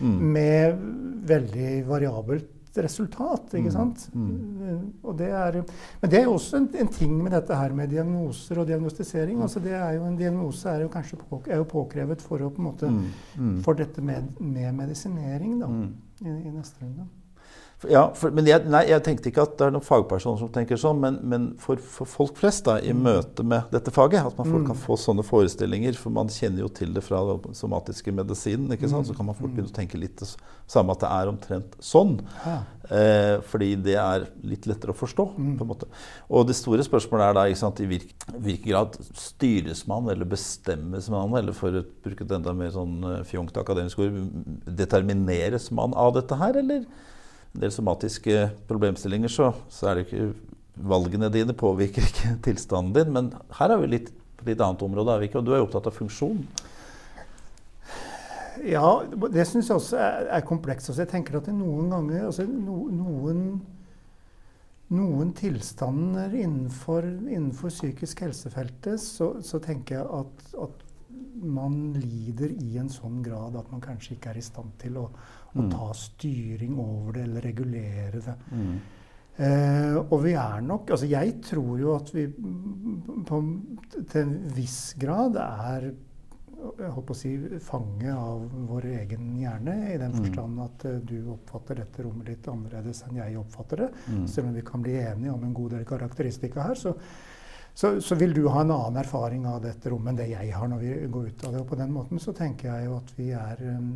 Mm. 0.00 0.16
Med 0.36 0.84
veldig 1.26 1.72
variabelt 1.88 2.52
resultat. 2.82 3.54
ikke 3.54 3.70
mm. 3.70 3.72
sant? 3.72 4.10
Mm. 4.14 5.16
Det 5.18 5.28
er, 5.30 5.60
men 6.00 6.10
det 6.10 6.20
er 6.20 6.28
også 6.28 6.60
en, 6.60 6.68
en, 6.80 6.88
ting 6.92 7.14
med 7.22 7.32
dette 7.32 7.56
her 7.56 7.72
med 7.72 7.88
diagnoser 7.88 8.60
og 8.60 8.66
diagnostisering. 8.68 9.42
altså 9.42 9.60
det 9.60 9.72
er 9.72 9.92
jo 9.96 10.04
En 10.04 10.16
diagnose 10.16 10.68
er 10.68 10.82
jo 10.82 10.88
kanskje 10.88 11.16
på, 11.16 11.42
er 11.46 11.56
jo 11.56 11.64
påkrevet 11.64 12.22
for, 12.22 12.42
å, 12.42 12.50
på 12.50 12.62
en 12.62 12.68
måte, 12.68 12.90
mm. 12.90 13.06
Mm. 13.38 13.54
for 13.64 13.78
dette 13.78 14.02
med, 14.02 14.34
med 14.40 14.72
medisinering 14.74 15.60
da, 15.60 15.66
mm. 15.66 15.94
i, 16.20 16.28
i, 16.28 16.50
neste 16.50 16.84
runde. 16.84 17.08
Ja, 17.90 18.02
for, 18.16 18.32
men 18.34 18.48
jeg, 18.48 18.64
nei, 18.70 18.82
jeg, 18.90 19.02
tenkte 19.06 19.30
ikke 19.30 19.44
at 19.46 19.56
det 19.58 19.66
er 19.68 19.74
noen 19.74 19.84
fagpersoner 19.84 20.40
som 20.40 20.50
tenker 20.52 20.78
sånn, 20.80 20.98
men, 21.02 21.18
men 21.26 21.48
for, 21.62 21.80
for, 21.80 22.08
folk 22.08 22.38
flest 22.40 22.66
da, 22.68 22.78
i 22.80 22.92
mm. 22.94 23.02
møte 23.06 23.46
med 23.46 23.72
dette 23.74 23.92
faget, 23.94 24.26
at 24.26 24.38
man 24.38 24.48
folk 24.48 24.64
mm. 24.64 24.68
kan 24.70 24.80
få 24.80 24.98
sånne 25.00 25.24
forestillinger. 25.26 25.98
For 26.00 26.14
man 26.14 26.30
kjenner 26.32 26.64
jo 26.64 26.70
til 26.74 26.94
det 26.96 27.04
fra 27.06 27.22
den 27.28 27.56
somatiske 27.56 28.14
medisinen. 28.14 28.72
ikke 28.74 28.90
sant? 28.90 29.06
Mm. 29.06 29.10
Så 29.10 29.18
kan 29.18 29.30
man 29.30 29.38
fort 29.38 29.52
begynne 29.54 29.72
å 29.72 29.76
tenke 29.76 30.00
litt 30.00 30.18
det 30.22 30.30
samme 30.70 30.94
at 30.96 31.04
det 31.04 31.12
er 31.12 31.30
omtrent 31.30 31.78
sånn. 31.82 32.16
Ja. 32.44 32.58
Eh, 32.86 33.36
fordi 33.50 33.72
det 33.82 33.96
er 33.98 34.28
litt 34.46 34.68
lettere 34.70 34.94
å 34.94 34.98
forstå. 34.98 35.28
Mm. 35.36 35.56
på 35.58 35.66
en 35.66 35.72
måte. 35.72 35.90
Og 36.30 36.46
det 36.48 36.56
store 36.58 36.84
spørsmålet 36.86 37.28
er 37.28 37.36
da 37.38 37.46
ikke 37.50 37.62
sant, 37.62 37.82
i 37.82 37.88
hvilken 37.90 38.68
grad 38.68 38.96
styres 39.18 39.84
man, 39.90 40.08
eller 40.12 40.28
bestemmes 40.28 41.10
man, 41.12 41.34
eller 41.38 41.56
for 41.56 41.82
å 41.82 41.84
bruke 42.04 42.26
et 42.26 42.38
enda 42.38 42.54
mer 42.56 42.72
sånn 42.74 42.96
eh, 43.10 43.20
fjongt 43.28 43.58
akademisk 43.60 44.02
ord, 44.04 44.22
determineres 44.66 45.70
man 45.74 45.96
av 45.98 46.14
dette 46.18 46.38
her, 46.40 46.62
eller? 46.62 46.86
En 47.56 47.64
del 47.64 47.72
somatiske 47.72 48.46
problemstillinger, 48.68 49.32
så, 49.32 49.50
så, 49.72 49.90
er 49.90 49.98
det 49.98 50.06
ikke 50.06 50.30
valgene 50.76 51.32
dine 51.32 51.56
påvirker 51.56 52.04
ikke 52.04 52.36
tilstanden 52.46 52.94
din. 52.96 53.12
Men 53.16 53.32
her 53.58 53.72
er 53.72 53.82
vi 53.82 53.92
litt 53.96 54.12
på 54.36 54.50
et 54.52 54.60
annet 54.60 54.84
område, 54.84 55.16
er? 55.16 55.38
Og 55.38 55.46
du 55.46 55.54
er 55.54 55.62
jo 55.62 55.68
opptatt 55.68 55.88
av 55.88 55.96
funksjon. 55.96 56.42
Ja, 58.66 58.88
det 59.32 59.44
syns 59.48 59.68
jeg 59.68 59.76
også 59.76 59.98
er, 60.00 60.28
er 60.38 60.44
komplekst. 60.46 60.90
Altså, 60.90 61.04
jeg 61.04 61.12
tenker 61.12 61.38
at 61.40 61.48
noen 61.52 61.90
ganger 61.92 62.28
altså, 62.28 62.46
no, 62.48 62.86
noen, 62.92 63.42
noen 64.96 65.32
tilstander 65.36 66.32
innenfor, 66.34 67.06
innenfor 67.06 67.72
psykisk 67.72 68.24
helsefeltet, 68.26 69.00
så, 69.02 69.34
så 69.44 69.60
tenker 69.62 70.00
jeg 70.00 70.08
at, 70.20 70.48
at 70.66 70.85
man 71.46 71.92
lider 72.00 72.50
i 72.50 72.76
en 72.80 72.90
sånn 72.90 73.22
grad 73.24 73.56
at 73.58 73.70
man 73.72 73.82
kanskje 73.84 74.16
ikke 74.16 74.32
er 74.32 74.40
i 74.40 74.44
stand 74.44 74.76
til 74.80 74.98
å, 75.00 75.06
å 75.54 75.62
mm. 75.62 75.70
ta 75.72 75.90
styring 75.96 76.78
over 76.82 77.18
det 77.18 77.26
eller 77.28 77.46
regulere 77.50 78.22
det. 78.24 78.36
Mm. 78.52 78.76
Eh, 79.36 79.96
og 80.00 80.22
vi 80.22 80.30
er 80.32 80.62
nok 80.64 80.94
Altså 80.94 81.04
jeg 81.10 81.34
tror 81.44 81.74
jo 81.76 81.90
at 81.92 82.08
vi 82.14 82.22
på, 82.32 83.40
til 84.08 84.20
en 84.22 84.30
viss 84.56 84.94
grad 84.96 85.36
er 85.42 85.90
jeg 86.56 87.04
på 87.04 87.12
å 87.12 87.16
si, 87.16 87.32
fange 87.62 88.12
av 88.12 88.46
vår 88.70 88.86
egen 89.02 89.34
hjerne, 89.38 89.74
i 89.92 89.98
den 90.00 90.14
mm. 90.14 90.18
forstand 90.22 90.62
at 90.64 90.86
uh, 90.88 90.94
du 91.04 91.30
oppfatter 91.34 91.82
dette 91.82 92.04
rommet 92.04 92.30
litt 92.32 92.48
annerledes 92.50 93.02
enn 93.06 93.20
jeg 93.20 93.36
oppfatter 93.38 93.84
det. 93.84 93.88
Mm. 94.08 94.24
Selv 94.32 94.48
om 94.48 94.56
vi 94.56 94.64
kan 94.66 94.82
bli 94.82 94.96
enige 95.02 95.34
om 95.34 95.44
en 95.46 95.54
god 95.56 95.76
del 95.76 95.84
karakteristikker 95.88 96.64
her, 96.64 96.80
så, 96.80 96.94
så, 97.76 98.00
så, 98.00 98.14
vil 98.16 98.32
du 98.32 98.46
ha 98.48 98.62
en 98.62 98.70
annen 98.72 98.96
erfaring 99.02 99.42
av 99.44 99.58
dette 99.60 99.90
rommet 99.92 100.14
enn 100.14 100.16
det 100.16 100.30
jeg 100.30 100.52
har 100.56 100.68
når 100.72 100.78
vi 100.80 100.92
går 101.12 101.26
ut 101.28 101.42
av 101.44 101.50
det. 101.52 101.60
Og 101.60 101.66
på 101.68 101.76
den 101.76 101.90
måten 101.92 102.22
så 102.22 102.32
tenker 102.32 102.70
jeg 102.70 102.86
jo 102.86 102.94
at 102.96 103.10
vi 103.18 103.26
er, 103.36 103.60
um, 103.76 103.90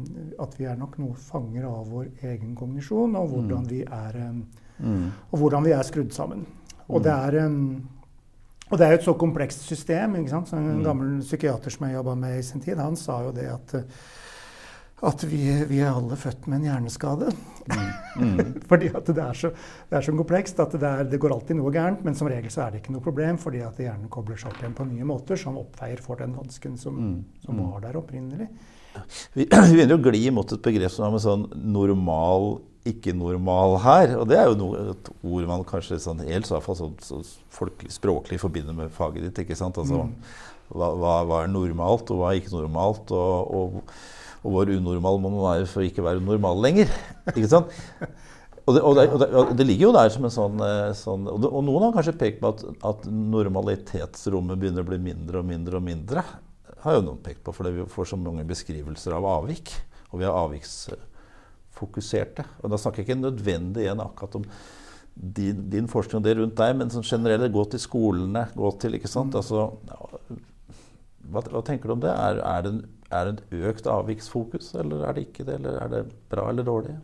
at 0.44 0.56
vi 0.58 0.66
er 0.68 0.76
nok 0.76 0.98
noe 1.00 1.16
fanger 1.16 1.64
av 1.64 1.86
vår 1.88 2.10
egen 2.28 2.52
kognisjon, 2.58 3.16
og 3.16 3.32
hvordan 3.32 3.64
mm. 3.64 3.70
vi 3.70 3.80
er, 3.86 4.18
um, 4.28 4.42
mm. 4.84 5.06
og 5.30 5.40
hvordan 5.40 5.64
vi 5.64 5.72
er 5.78 5.88
skrudd 5.88 6.12
sammen. 6.12 6.44
Og 6.90 7.00
det 7.06 7.14
er 7.14 7.38
um, 7.46 7.64
og 8.70 8.78
det 8.78 8.86
er 8.86 8.92
jo 8.92 8.98
et 9.00 9.08
så 9.08 9.14
komplekst 9.18 9.64
system. 9.66 10.20
ikke 10.20 10.34
sant? 10.34 10.52
Så 10.52 10.60
en 10.60 10.68
mm. 10.76 10.84
gammel 10.84 11.16
psykiater 11.24 11.72
som 11.72 11.88
jeg 11.88 11.96
jobba 11.96 12.18
med 12.20 12.36
i 12.36 12.44
sin 12.46 12.60
tid, 12.60 12.78
han 12.78 13.00
sa 13.00 13.22
jo 13.24 13.32
det 13.34 13.48
at 13.50 13.74
at 15.06 15.24
vi, 15.24 15.42
vi, 15.68 15.80
er 15.80 15.94
alle 15.94 16.16
født 16.20 16.48
med 16.50 16.60
en 16.60 16.66
hjerneskade. 16.68 17.30
Mm. 17.70 17.84
Mm. 18.20 18.40
fordi 18.70 18.90
at 18.92 19.06
det 19.08 19.22
er, 19.24 19.36
så, 19.36 19.52
det 19.88 19.98
er 19.98 20.06
så 20.06 20.14
komplekst 20.16 20.60
at 20.60 20.74
det, 20.76 20.88
er, 20.88 21.06
det, 21.08 21.20
går 21.22 21.36
alltid 21.36 21.60
noe 21.60 21.72
gærent. 21.74 22.02
Men 22.06 22.18
som 22.18 22.28
regel 22.30 22.52
så 22.52 22.66
er 22.66 22.74
det 22.74 22.82
ikke 22.82 22.96
noe 22.96 23.04
problem, 23.04 23.38
fordi 23.40 23.62
at 23.64 23.80
hjernen 23.80 24.10
kobler 24.12 24.40
seg 24.40 24.52
opp 24.52 24.60
igjen 24.60 24.76
på 24.76 24.88
nye 24.90 25.08
måter 25.08 25.40
som 25.40 25.60
oppveier 25.60 26.02
for 26.04 26.20
den 26.20 26.36
vansken 26.36 26.76
som, 26.80 26.98
mm. 26.98 27.16
som 27.46 27.56
mm. 27.56 27.64
var 27.70 27.86
der 27.86 28.00
opprinnelig. 28.00 28.50
Vi, 29.36 29.46
vi 29.70 29.76
begynner 29.76 29.96
å 29.96 30.02
gli 30.10 30.26
mot 30.34 30.52
et 30.52 30.64
begrep 30.64 30.92
som 30.92 31.06
har 31.06 31.14
med 31.14 31.24
sånn 31.24 31.46
normal 31.54 32.60
ikke-normal 32.88 33.76
her. 33.84 34.14
Og 34.20 34.28
det 34.30 34.38
er 34.40 34.48
jo 34.48 34.60
noe, 34.60 34.84
et 34.94 35.10
ord 35.20 35.50
man 35.50 35.66
kanskje 35.68 36.00
sånn, 36.00 36.22
helt 36.28 36.48
så, 36.48 36.60
så, 36.64 36.92
så 37.04 37.20
folkelig, 37.52 37.92
språklig 37.96 38.40
forbinder 38.42 38.76
med 38.76 38.94
faget 38.94 39.28
ditt. 39.28 39.42
ikke 39.44 39.58
sant? 39.58 39.80
Altså, 39.80 40.06
mm. 40.08 40.14
hva, 40.72 40.94
hva, 41.28 41.42
er 41.42 41.52
normalt, 41.52 42.12
og 42.12 42.22
hva 42.22 42.32
er 42.32 42.40
ikke 42.40 42.56
normalt? 42.56 43.12
Og, 43.12 43.54
og, 43.60 43.94
og 44.40 44.54
hvor 44.54 44.70
unormal 44.72 45.18
må 45.20 45.28
man 45.34 45.42
være 45.44 45.66
for 45.68 45.82
å 45.82 45.88
ikke 45.88 46.04
være 46.04 46.22
normal 46.24 46.62
lenger? 46.64 46.88
ikke 47.34 47.50
sant? 47.50 47.66
Og 48.68 48.74
det, 48.76 48.82
og, 48.84 48.92
det, 48.94 49.02
og, 49.10 49.18
det, 49.18 49.28
og 49.34 49.56
det, 49.56 49.64
ligger 49.66 49.84
jo 49.88 49.96
der 49.96 50.10
som 50.14 50.24
en 50.26 50.34
sånn, 50.34 50.56
eh, 50.62 50.92
sånn 50.94 51.28
og, 51.32 51.64
noen 51.66 51.84
har 51.88 51.94
kanskje 51.96 52.20
pekt 52.20 52.38
på 52.42 52.48
at, 52.52 52.60
at, 52.86 53.00
normalitetsrommet 53.10 54.60
begynner 54.60 54.82
å 54.84 54.90
bli 54.90 54.98
mindre 55.02 55.36
og 55.40 55.46
mindre 55.48 55.74
og 55.80 55.84
mindre. 55.86 56.20
har 56.84 56.92
jo 56.96 57.06
noen 57.06 57.24
pekt 57.24 57.42
på, 57.46 57.50
fordi 57.56 57.70
vi 57.78 57.90
får 57.90 58.04
så 58.12 58.18
mange 58.20 58.44
beskrivelser 58.46 59.10
av 59.16 59.24
avvik. 59.26 59.68
Og 60.10 60.16
vi 60.20 60.24
er 60.26 60.36
avviksfokuserte. 60.36 62.42
Og 62.60 62.66
da 62.70 62.76
snakker 62.80 62.98
jeg 63.02 63.08
ikke 63.08 63.24
nødvendig 63.24 63.80
igjen 63.86 64.04
akkurat 64.04 64.34
om 64.40 64.44
din, 65.14 65.70
din, 65.70 65.88
forskning 65.90 66.20
og 66.20 66.24
det 66.24 66.36
rundt 66.38 66.60
deg, 66.60 66.76
men 66.78 66.92
sånn 66.92 67.06
generelt 67.06 67.52
gå 67.52 67.64
til 67.72 67.82
skolene. 67.82 68.46
gå 68.54 68.70
til, 68.80 68.96
ikke 68.96 69.10
sant? 69.10 69.36
Altså, 69.38 69.66
ja, 69.90 69.98
hva, 71.30 71.42
hva, 71.42 71.62
tenker 71.66 71.90
du 71.90 71.96
om 71.96 72.02
det? 72.02 72.12
Er, 72.14 72.40
er 72.46 72.64
det, 72.64 72.72
en, 72.72 72.80
er 73.10 73.26
det 73.26 73.32
et 73.34 73.64
økt 73.70 73.88
avviksfokus, 73.90 74.74
eller 74.78 75.06
er 75.06 75.16
det 75.16 75.26
ikke 75.28 75.46
det? 75.48 75.58
Eller 75.58 75.80
er 75.82 75.90
det 75.94 76.04
bra 76.30 76.48
eller 76.50 76.66
dårlig? 76.66 76.94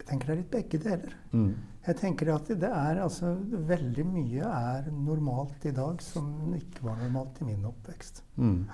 Jeg 0.00 0.06
tenker 0.08 0.30
det 0.30 0.32
er 0.32 0.40
litt 0.40 0.54
begge 0.54 0.80
deler. 0.82 1.16
Mm. 1.32 1.50
Jeg 1.86 1.96
tenker 1.96 2.30
at 2.34 2.48
det 2.60 2.68
er 2.68 2.98
altså 3.00 3.32
Veldig 3.70 4.04
mye 4.04 4.48
er 4.48 4.88
normalt 4.92 5.64
i 5.68 5.72
dag 5.76 6.02
som 6.04 6.54
ikke 6.56 6.84
var 6.84 6.98
normalt 7.00 7.40
i 7.40 7.48
min 7.48 7.68
oppvekst. 7.68 8.22
Mm. 8.36 8.64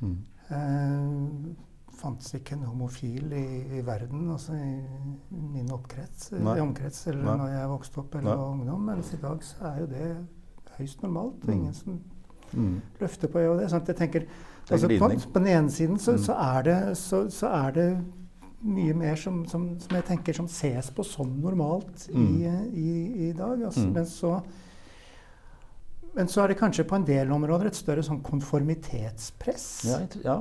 Mm. 0.00 0.18
Eh, 0.54 1.54
fantes 1.98 2.34
ikke 2.38 2.56
en 2.56 2.66
homofil 2.68 3.32
i, 3.34 3.46
i 3.78 3.82
verden, 3.86 4.28
altså 4.30 4.54
i, 4.54 4.76
min 5.30 5.72
oppkrets, 5.74 6.30
i 6.32 6.60
omkrets, 6.62 7.06
eller 7.10 7.24
Nei. 7.26 7.36
når 7.42 7.54
jeg 7.54 7.72
vokste 7.72 8.02
opp 8.04 8.14
eller 8.20 8.38
var 8.38 8.52
ungdom. 8.54 8.86
Mens 8.92 9.12
i 9.14 9.20
dag 9.22 9.42
så 9.44 9.72
er 9.72 9.82
jo 9.82 9.90
det 9.92 10.06
høyst 10.78 11.02
normalt. 11.02 11.44
Mm. 11.44 11.54
Ingen 11.56 11.74
som 11.74 11.98
mm. 12.52 12.76
Løfte 13.00 13.30
på 13.32 13.42
det. 13.58 13.68
Sånn 13.72 13.84
jeg 13.88 13.98
tenker, 13.98 14.28
altså, 14.68 14.90
på, 14.90 15.08
på, 15.08 15.34
den 15.38 15.50
ene 15.52 15.74
siden 15.74 15.98
så, 16.00 16.16
mm. 16.16 16.22
så, 16.26 16.38
er, 16.44 16.62
det, 16.68 16.78
så, 17.00 17.24
så 17.32 17.52
er 17.52 17.76
det 17.76 17.88
mye 18.58 18.94
mer 18.94 19.18
som, 19.18 19.42
som, 19.46 19.68
som, 19.78 19.96
jeg 19.98 20.06
tenker 20.08 20.34
som 20.34 20.48
ses 20.50 20.90
på 20.94 21.04
som 21.06 21.30
normalt 21.42 22.08
mm. 22.10 22.26
i, 22.26 22.48
i, 22.80 22.92
i, 23.28 23.32
dag. 23.32 23.62
Altså, 23.62 23.86
mm. 23.86 23.92
men, 23.94 24.06
så, 24.06 24.34
men, 26.14 26.28
så, 26.28 26.42
er 26.42 26.52
det 26.52 26.60
kanskje 26.60 26.86
på 26.88 26.98
en 26.98 27.06
del 27.06 27.32
områder 27.34 27.70
et 27.70 27.78
større 27.78 28.04
sånn 28.06 28.22
konformitetspress. 28.26 29.68
Ja, 29.88 30.00
ja. 30.24 30.38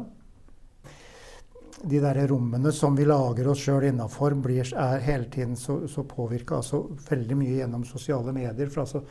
De 1.77 1.99
der 2.01 2.17
rommene 2.31 2.71
som 2.73 2.95
vi 2.97 3.05
lager 3.05 3.51
oss 3.51 3.61
sjøl 3.61 3.91
innafor, 3.91 4.33
er 4.33 5.03
hele 5.05 5.27
tiden 5.29 5.53
så, 5.55 5.83
så 5.85 6.07
påvirka 6.09 6.57
altså, 6.57 6.87
veldig 7.05 7.37
mye 7.37 7.59
gjennom 7.59 7.83
sosiale 7.85 8.33
medier. 8.33 8.71
For 8.73 8.81
altså, 8.81 9.03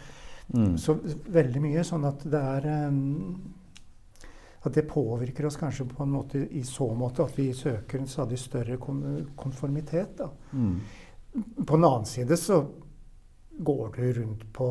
mm. 0.54 0.74
så 0.78 0.96
veldig 1.34 1.62
mye 1.64 1.84
sånn 1.86 2.06
at 2.08 2.26
det 2.30 2.42
er 2.56 2.68
um, 2.88 3.36
at 4.66 4.74
det 4.74 4.88
påvirker 4.90 5.46
oss 5.46 5.58
kanskje 5.60 5.86
på 5.86 6.02
en 6.02 6.10
måte 6.10 6.40
i 6.58 6.64
så 6.66 6.88
måte 6.98 7.22
at 7.22 7.36
vi 7.38 7.52
søker 7.54 8.00
en 8.00 8.10
stadig 8.10 8.38
større 8.40 8.78
konformitet. 8.82 10.24
Mm. 10.50 10.80
På 11.62 11.76
den 11.76 11.86
annen 11.86 12.08
side 12.08 12.38
så 12.40 12.64
går 13.56 13.92
du, 13.96 14.12
rundt 14.12 14.42
på, 14.52 14.66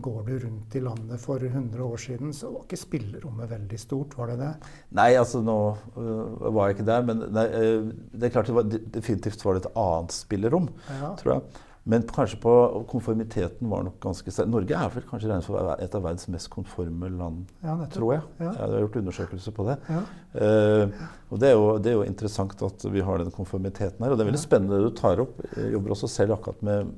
går 0.00 0.22
du 0.26 0.38
rundt 0.46 0.76
i 0.78 0.80
landet 0.80 1.20
for 1.20 1.42
100 1.44 1.82
år 1.84 2.00
siden, 2.00 2.32
så 2.32 2.48
var 2.54 2.64
ikke 2.64 2.78
spillerommet 2.80 3.50
veldig 3.50 3.80
stort, 3.80 4.16
var 4.16 4.32
det 4.32 4.38
det? 4.40 4.52
Nei, 4.96 5.10
altså 5.18 5.42
nå 5.44 5.58
øh, 5.98 6.46
var 6.46 6.70
jeg 6.70 6.78
ikke 6.78 6.88
der, 6.88 7.04
men 7.10 7.26
nei, 7.36 7.44
øh, 7.58 7.90
det 8.14 8.28
er 8.28 8.32
klart 8.38 8.48
det 8.48 8.56
var, 8.56 8.70
definitivt 8.70 9.44
var 9.44 9.58
det 9.58 9.66
et 9.66 9.76
annet 9.82 10.16
spillerom, 10.16 10.70
ja. 10.88 11.12
tror 11.20 11.34
jeg. 11.34 11.62
Men 11.86 12.02
kanskje 12.10 12.38
på 12.42 12.52
konformiteten 12.90 13.68
var 13.70 13.84
nok 13.86 14.00
ganske 14.02 14.32
sterk. 14.34 14.48
Norge 14.50 14.74
er 14.74 14.88
vel 14.90 15.04
kanskje 15.06 15.28
regnet 15.30 15.46
for 15.46 15.70
et 15.78 15.92
av 15.94 16.02
verdens 16.02 16.26
mest 16.34 16.50
konforme 16.50 17.10
land, 17.14 17.44
ja, 17.62 17.76
tror 17.94 18.16
jeg. 18.16 18.24
Ja. 18.40 18.48
Jeg 18.48 18.72
har 18.72 18.82
gjort 18.82 18.98
undersøkelser 19.02 19.54
på 19.54 19.68
det. 19.68 19.76
Ja. 19.94 20.00
Uh, 20.34 21.04
og 21.30 21.42
det 21.42 21.52
er, 21.52 21.54
jo, 21.54 21.68
det 21.78 21.92
er, 21.92 21.94
jo, 22.00 22.08
interessant 22.08 22.64
at 22.66 22.88
vi 22.90 23.04
har 23.06 23.22
den 23.22 23.30
konformiteten 23.34 24.02
her. 24.02 24.10
Og 24.10 24.18
det 24.18 24.26
er 24.26 24.32
veldig 24.32 24.42
spennende 24.42 24.80
det 24.80 24.90
du 24.90 24.98
tar 24.98 25.22
opp. 25.22 25.38
Jeg 25.54 25.76
jobber 25.76 25.94
også 25.94 26.10
selv 26.10 26.34
akkurat 26.38 26.66
med 26.66 26.90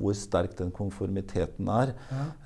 hvor 0.00 0.14
sterk 0.14 0.52
den 0.60 0.74
konformiteten 0.74 1.72
er. 1.80 1.96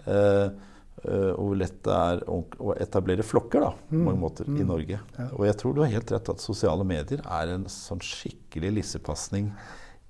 Uh, 0.06 0.70
Uh, 1.04 1.34
og 1.36 1.48
hvor 1.50 1.56
lett 1.60 1.74
det 1.84 1.92
er 1.92 2.20
å, 2.32 2.38
etablere 2.80 3.24
flokker 3.26 3.60
da, 3.60 3.72
på 3.90 3.98
mange 3.98 4.16
mm. 4.16 4.22
måter 4.22 4.46
mm. 4.48 4.54
i 4.56 4.64
Norge. 4.64 5.00
Og 5.36 5.42
jeg 5.44 5.56
tror 5.60 5.74
du 5.76 5.82
har 5.82 5.90
helt 5.92 6.12
rett 6.14 6.30
at 6.32 6.40
sosiale 6.40 6.86
medier 6.88 7.20
er 7.20 7.50
en 7.52 7.66
sånn 7.68 8.00
skikkelig 8.00 8.70
lissepasning 8.78 9.50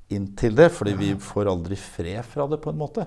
inntil 0.09 0.55
det, 0.55 0.69
fordi 0.69 0.93
vi 0.99 1.11
får 1.21 1.49
aldri 1.49 1.77
fred 1.81 2.25
fra 2.29 2.47
det, 2.51 2.59
på 2.63 2.71
en 2.71 2.79
måte. 2.79 3.07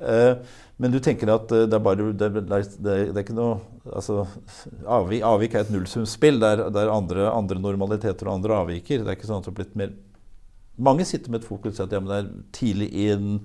Uh, 0.00 0.36
men 0.80 0.92
du 0.92 0.98
tenker 1.02 1.32
at 1.34 1.50
uh, 1.52 1.66
det 1.68 1.76
er 1.76 1.84
bare 1.84 2.12
det, 2.12 2.30
det, 2.38 2.60
det, 2.80 2.94
er 3.12 3.22
ikke 3.22 3.36
noe 3.36 3.58
altså, 3.84 4.24
avvik, 4.88 5.24
avvik, 5.26 5.56
er 5.56 5.66
et 5.66 5.74
nullsumspill. 5.74 6.40
Det 6.40 6.52
er, 6.52 6.92
andre, 6.92 7.28
andre, 7.32 7.60
normaliteter 7.60 8.28
og 8.28 8.38
andre 8.38 8.62
avviker. 8.62 9.04
Det 9.04 9.12
er 9.12 9.18
ikke 9.18 9.28
sånn 9.28 9.42
at 9.42 9.48
det 9.48 9.54
har 9.54 9.60
blitt 9.62 9.76
mer 9.80 9.98
Mange 10.80 11.04
sitter 11.04 11.28
med 11.28 11.42
et 11.42 11.44
fokus 11.44 11.76
at 11.82 11.92
ja, 11.92 11.98
det 12.00 12.14
er 12.16 12.28
tidlig 12.56 12.86
inn, 13.02 13.42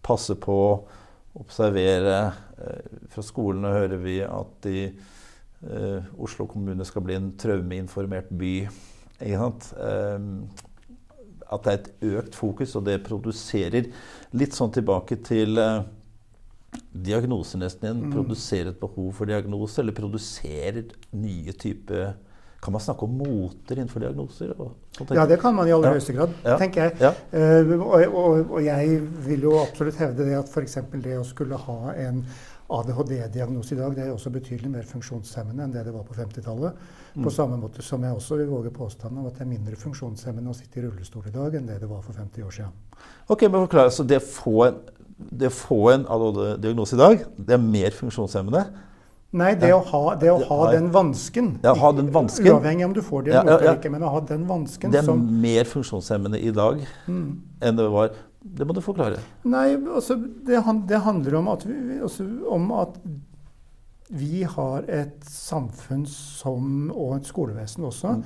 passe 0.00 0.32
på, 0.40 0.56
observere. 1.36 2.30
Uh, 2.56 3.02
fra 3.12 3.24
skolene 3.26 3.74
hører 3.74 4.00
vi 4.02 4.20
at 4.24 4.72
i 4.72 4.88
Oslo 6.22 6.44
kommune 6.46 6.84
skal 6.86 7.02
bli 7.02 7.16
en 7.18 7.32
traumeinformert 7.34 8.28
by. 8.38 8.52
Ikke 9.18 9.40
sant? 9.40 9.64
At 11.48 11.64
det 11.64 11.72
er 11.72 11.78
et 11.78 12.16
økt 12.20 12.36
fokus, 12.36 12.74
og 12.76 12.84
det 12.88 12.98
produserer 13.06 13.88
litt 14.36 14.56
sånn 14.56 14.72
tilbake 14.74 15.16
til 15.24 15.60
uh, 15.60 15.86
diagnoser 16.92 17.62
nesten 17.62 17.88
igjen. 17.88 18.02
Mm. 18.06 18.14
Produserer 18.14 18.72
et 18.72 18.80
behov 18.80 19.12
for 19.16 19.30
diagnose, 19.30 19.80
eller 19.82 19.96
produserer 19.96 20.92
nye 21.16 21.54
typer 21.56 22.12
kan 22.60 22.74
man 22.74 22.82
snakke 22.82 23.06
om 23.06 23.16
moter 23.20 23.78
innenfor 23.78 24.02
diagnoser? 24.02 24.54
ja, 25.14 25.26
det 25.26 25.38
kan 25.40 25.54
man 25.54 25.68
i 25.68 25.72
aller 25.72 25.94
høyeste 25.94 26.12
grad, 26.16 26.34
ja. 26.42 26.56
tenker 26.58 26.88
jeg. 26.88 26.96
Ja. 27.00 27.12
Uh, 27.32 27.74
og, 27.78 28.06
og, 28.08 28.38
og, 28.50 28.60
jeg 28.64 29.00
vil 29.26 29.46
jo 29.46 29.56
absolutt 29.62 30.00
hevde 30.00 30.26
det 30.26 30.38
at 30.40 30.50
f.eks. 30.50 30.78
det 31.04 31.18
å 31.20 31.26
skulle 31.26 31.60
ha 31.68 31.94
en 31.94 32.24
ADHD-diagnose 32.68 33.74
i 33.74 33.78
dag 33.78 33.94
det 33.96 34.02
er 34.02 34.10
jo 34.10 34.16
også 34.18 34.30
betydelig 34.34 34.70
mer 34.70 34.88
funksjonshemmende 34.88 35.64
enn 35.64 35.72
det 35.72 35.86
det 35.86 35.94
var 35.94 36.04
på 36.04 36.16
50-tallet. 36.18 36.82
Mm. 37.14 37.22
På 37.24 37.32
samme 37.32 37.56
måte 37.60 37.84
som 37.84 38.02
jeg 38.04 38.16
også 38.18 38.36
vil 38.42 38.50
våge 38.50 38.72
påstanden 38.74 39.22
om 39.22 39.30
at 39.30 39.38
det 39.38 39.46
er 39.46 39.52
mindre 39.54 39.78
funksjonshemmende 39.80 40.52
å 40.52 40.56
sitte 40.56 40.82
i 40.82 40.84
rullestol 40.84 41.30
i 41.30 41.32
dag 41.32 41.56
enn 41.56 41.70
det 41.70 41.78
det 41.80 41.88
var 41.88 42.02
for 42.04 42.18
50 42.18 42.44
år 42.44 42.58
siden. 42.58 42.74
Ok, 43.32 43.46
men 43.46 43.62
forklar, 43.62 43.88
så 43.94 44.04
Det 44.04 44.20
å 44.20 44.26
få 44.26 44.56
en, 44.66 44.82
det 45.16 45.48
å 45.48 45.54
få 45.54 45.80
en 45.94 46.04
ADHD-diagnose 46.04 46.98
i 46.98 47.00
dag, 47.00 47.24
det 47.38 47.56
er 47.56 47.64
mer 47.64 47.96
funksjonshemmende? 47.96 48.66
Nei, 49.36 49.50
det 49.60 49.74
å 49.76 49.82
ha, 49.84 50.02
det 50.16 50.30
å 50.32 50.38
ha 50.48 50.70
den 50.72 50.86
vansken. 50.92 51.50
Ja, 51.60 51.74
ha 51.76 51.90
den 51.92 52.08
vansken. 52.14 52.48
Uavhengig 52.48 52.86
om 52.86 52.94
du 52.96 53.02
får 53.04 53.26
det 53.26 53.34
ja, 53.34 53.42
ja, 53.44 53.58
eller 53.58 53.76
ikke, 53.76 53.90
men 53.92 54.06
å 54.08 54.12
ha 54.14 54.22
den 54.24 54.46
vansken 54.48 54.94
Det 54.94 55.02
er 55.02 55.04
som, 55.04 55.20
mer 55.42 55.68
funksjonshemmende 55.68 56.40
i 56.40 56.52
dag 56.56 56.80
mm. 57.04 57.26
enn 57.60 57.76
det 57.76 57.88
var 57.92 58.14
det 58.38 58.64
må 58.64 58.72
du 58.72 58.80
forklare. 58.80 59.18
Nei, 59.50 59.72
altså, 59.76 60.14
det, 60.16 60.60
det 60.88 61.00
handler 61.04 61.40
om 61.40 61.50
at, 61.52 61.66
vi, 61.66 61.98
altså, 62.00 62.24
om 62.48 62.70
at 62.78 62.94
vi 64.08 64.44
har 64.48 64.86
et 64.88 65.26
samfunn 65.28 66.06
som, 66.08 66.88
og 66.94 67.18
et 67.18 67.28
skolevesen 67.28 67.84
også, 67.90 68.14
mm. 68.16 68.22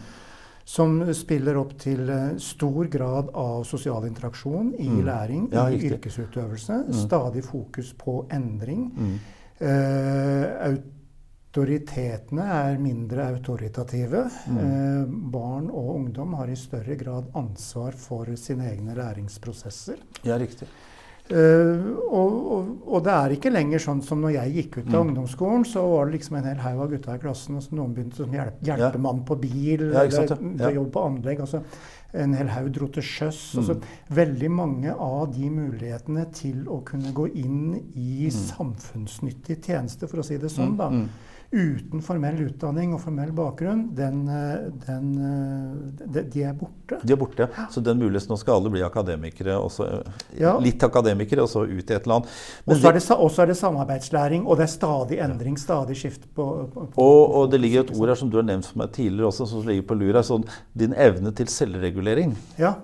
som 0.75 0.99
spiller 1.16 1.59
opp 1.59 1.75
til 1.80 2.04
uh, 2.12 2.37
stor 2.38 2.90
grad 2.92 3.32
av 3.35 3.64
sosial 3.66 4.06
interaksjon 4.06 4.75
i 4.76 4.90
mm. 4.92 5.04
læring, 5.09 5.49
i 5.50 5.80
yrkesutøvelse. 5.90 6.82
Mm. 6.87 6.99
Stadig 7.02 7.44
fokus 7.49 7.94
på 7.99 8.21
endring. 8.30 8.90
Uh, 9.62 10.81
autoritetene 11.52 12.45
er 12.49 12.78
mindre 12.81 13.26
autoritative. 13.35 14.23
Mm. 14.49 14.61
Eh, 14.62 15.11
barn 15.33 15.69
og 15.69 15.90
ungdom 15.99 16.33
har 16.38 16.49
i 16.49 16.57
større 16.57 16.97
grad 16.97 17.28
ansvar 17.37 17.92
for 17.92 18.31
sine 18.40 18.71
egne 18.71 18.97
læringsprosesser. 18.97 20.00
Ja, 20.25 20.38
riktig. 20.40 20.71
Eh, 21.28 21.85
og, 22.09 22.33
og, 22.33 22.71
og, 22.87 23.04
det 23.04 23.12
er 23.12 23.35
ikke 23.37 23.52
lenger 23.52 23.85
sånn 23.85 24.00
som 24.04 24.25
når 24.25 24.35
jeg 24.38 24.54
gikk 24.57 24.78
ut 24.78 24.88
av 24.88 24.97
mm. 24.97 25.11
ungdomsskolen, 25.11 25.66
så 25.69 25.85
var 25.92 26.09
det 26.09 26.16
liksom 26.16 26.38
en 26.40 26.49
hel 26.49 26.64
haug 26.64 26.81
av 26.87 26.95
gutta 26.97 27.19
i 27.19 27.23
klassen, 27.23 27.61
og 27.61 27.76
noen 27.76 27.92
begynte 27.99 28.25
som 28.25 28.33
hjelp, 28.33 28.64
hjelpemann 28.66 29.23
på 29.28 29.37
bil, 29.45 29.90
ja, 29.92 30.07
eller 30.07 30.33
ja. 30.33 30.73
jobb 30.78 30.88
på 30.97 31.04
anlegg. 31.11 31.45
altså 31.45 31.62
en 32.12 32.37
hel 32.37 32.52
haug 32.52 32.71
dro 32.76 32.88
til 32.92 33.07
sjøs. 33.07 33.40
Mm. 33.52 33.61
Altså, 33.62 33.76
veldig 34.21 34.50
mange 34.52 34.95
av 34.95 35.33
de 35.35 35.50
mulighetene 35.52 36.26
til 36.37 36.64
å 36.69 36.83
kunne 36.87 37.12
gå 37.16 37.28
inn 37.33 37.76
i 37.78 38.28
mm. 38.28 38.38
samfunnsnyttig 38.38 39.61
tjeneste, 39.64 40.11
for 40.11 40.23
å 40.23 40.26
si 40.26 40.40
det 40.40 40.52
sånn, 40.52 40.75
mm, 40.75 40.81
da, 40.81 40.90
mm 40.92 41.31
uten 41.52 42.00
formell 42.00 42.38
utdanning 42.47 42.94
og 42.97 43.02
formell 43.02 43.32
bakgrunn, 43.37 43.85
den, 43.97 44.23
eh, 44.32 44.68
den, 44.87 45.09
eh, 45.21 46.06
de, 46.06 46.23
de, 46.32 46.44
er 46.49 46.54
borte. 46.56 46.99
De 47.02 47.12
er 47.12 47.18
borte, 47.21 47.44
ja. 47.44 47.66
Så 47.73 47.82
den 47.85 48.00
muligheten 48.00 48.32
Nå 48.32 48.38
skal 48.40 48.56
alle 48.56 48.73
bli 48.73 48.80
akademikere, 48.87 49.59
også, 49.61 49.88
ja. 50.38 50.54
litt 50.62 50.82
akademikere, 50.82 51.44
og 51.44 51.50
så 51.52 51.66
ut 51.66 51.75
i 51.75 51.82
et 51.82 52.06
eller 52.06 52.23
annet. 52.23 52.32
Og 52.64 52.78
så 52.78 52.88
er, 52.88 52.97
er, 52.97 53.50
det 53.52 53.59
samarbeidslæring, 53.61 54.47
og 54.47 54.56
det 54.56 54.64
er 54.64 54.73
stadig 54.73 55.21
endring, 55.25 55.59
stadig 55.61 55.99
skift 56.00 56.25
på, 56.32 56.47
på, 56.73 56.87
på 56.94 57.04
og, 57.04 57.23
og, 57.37 57.50
det 57.52 57.61
ligger 57.61 57.85
et 57.85 57.92
ord 57.99 58.14
her 58.14 58.23
som 58.23 58.32
du 58.32 58.38
har 58.40 58.49
nevnt 58.49 58.71
for 58.71 58.80
meg 58.80 58.94
tidligere 58.97 59.28
også, 59.28 59.50
som 59.52 59.68
ligger 59.68 59.85
på 59.92 59.99
lur 60.00 60.14
her, 60.14 60.25
sånn 60.25 60.49
din 60.78 60.97
evne 60.97 61.35
til 61.37 61.52
selvregulering. 61.52 62.32
Ja. 62.61 62.78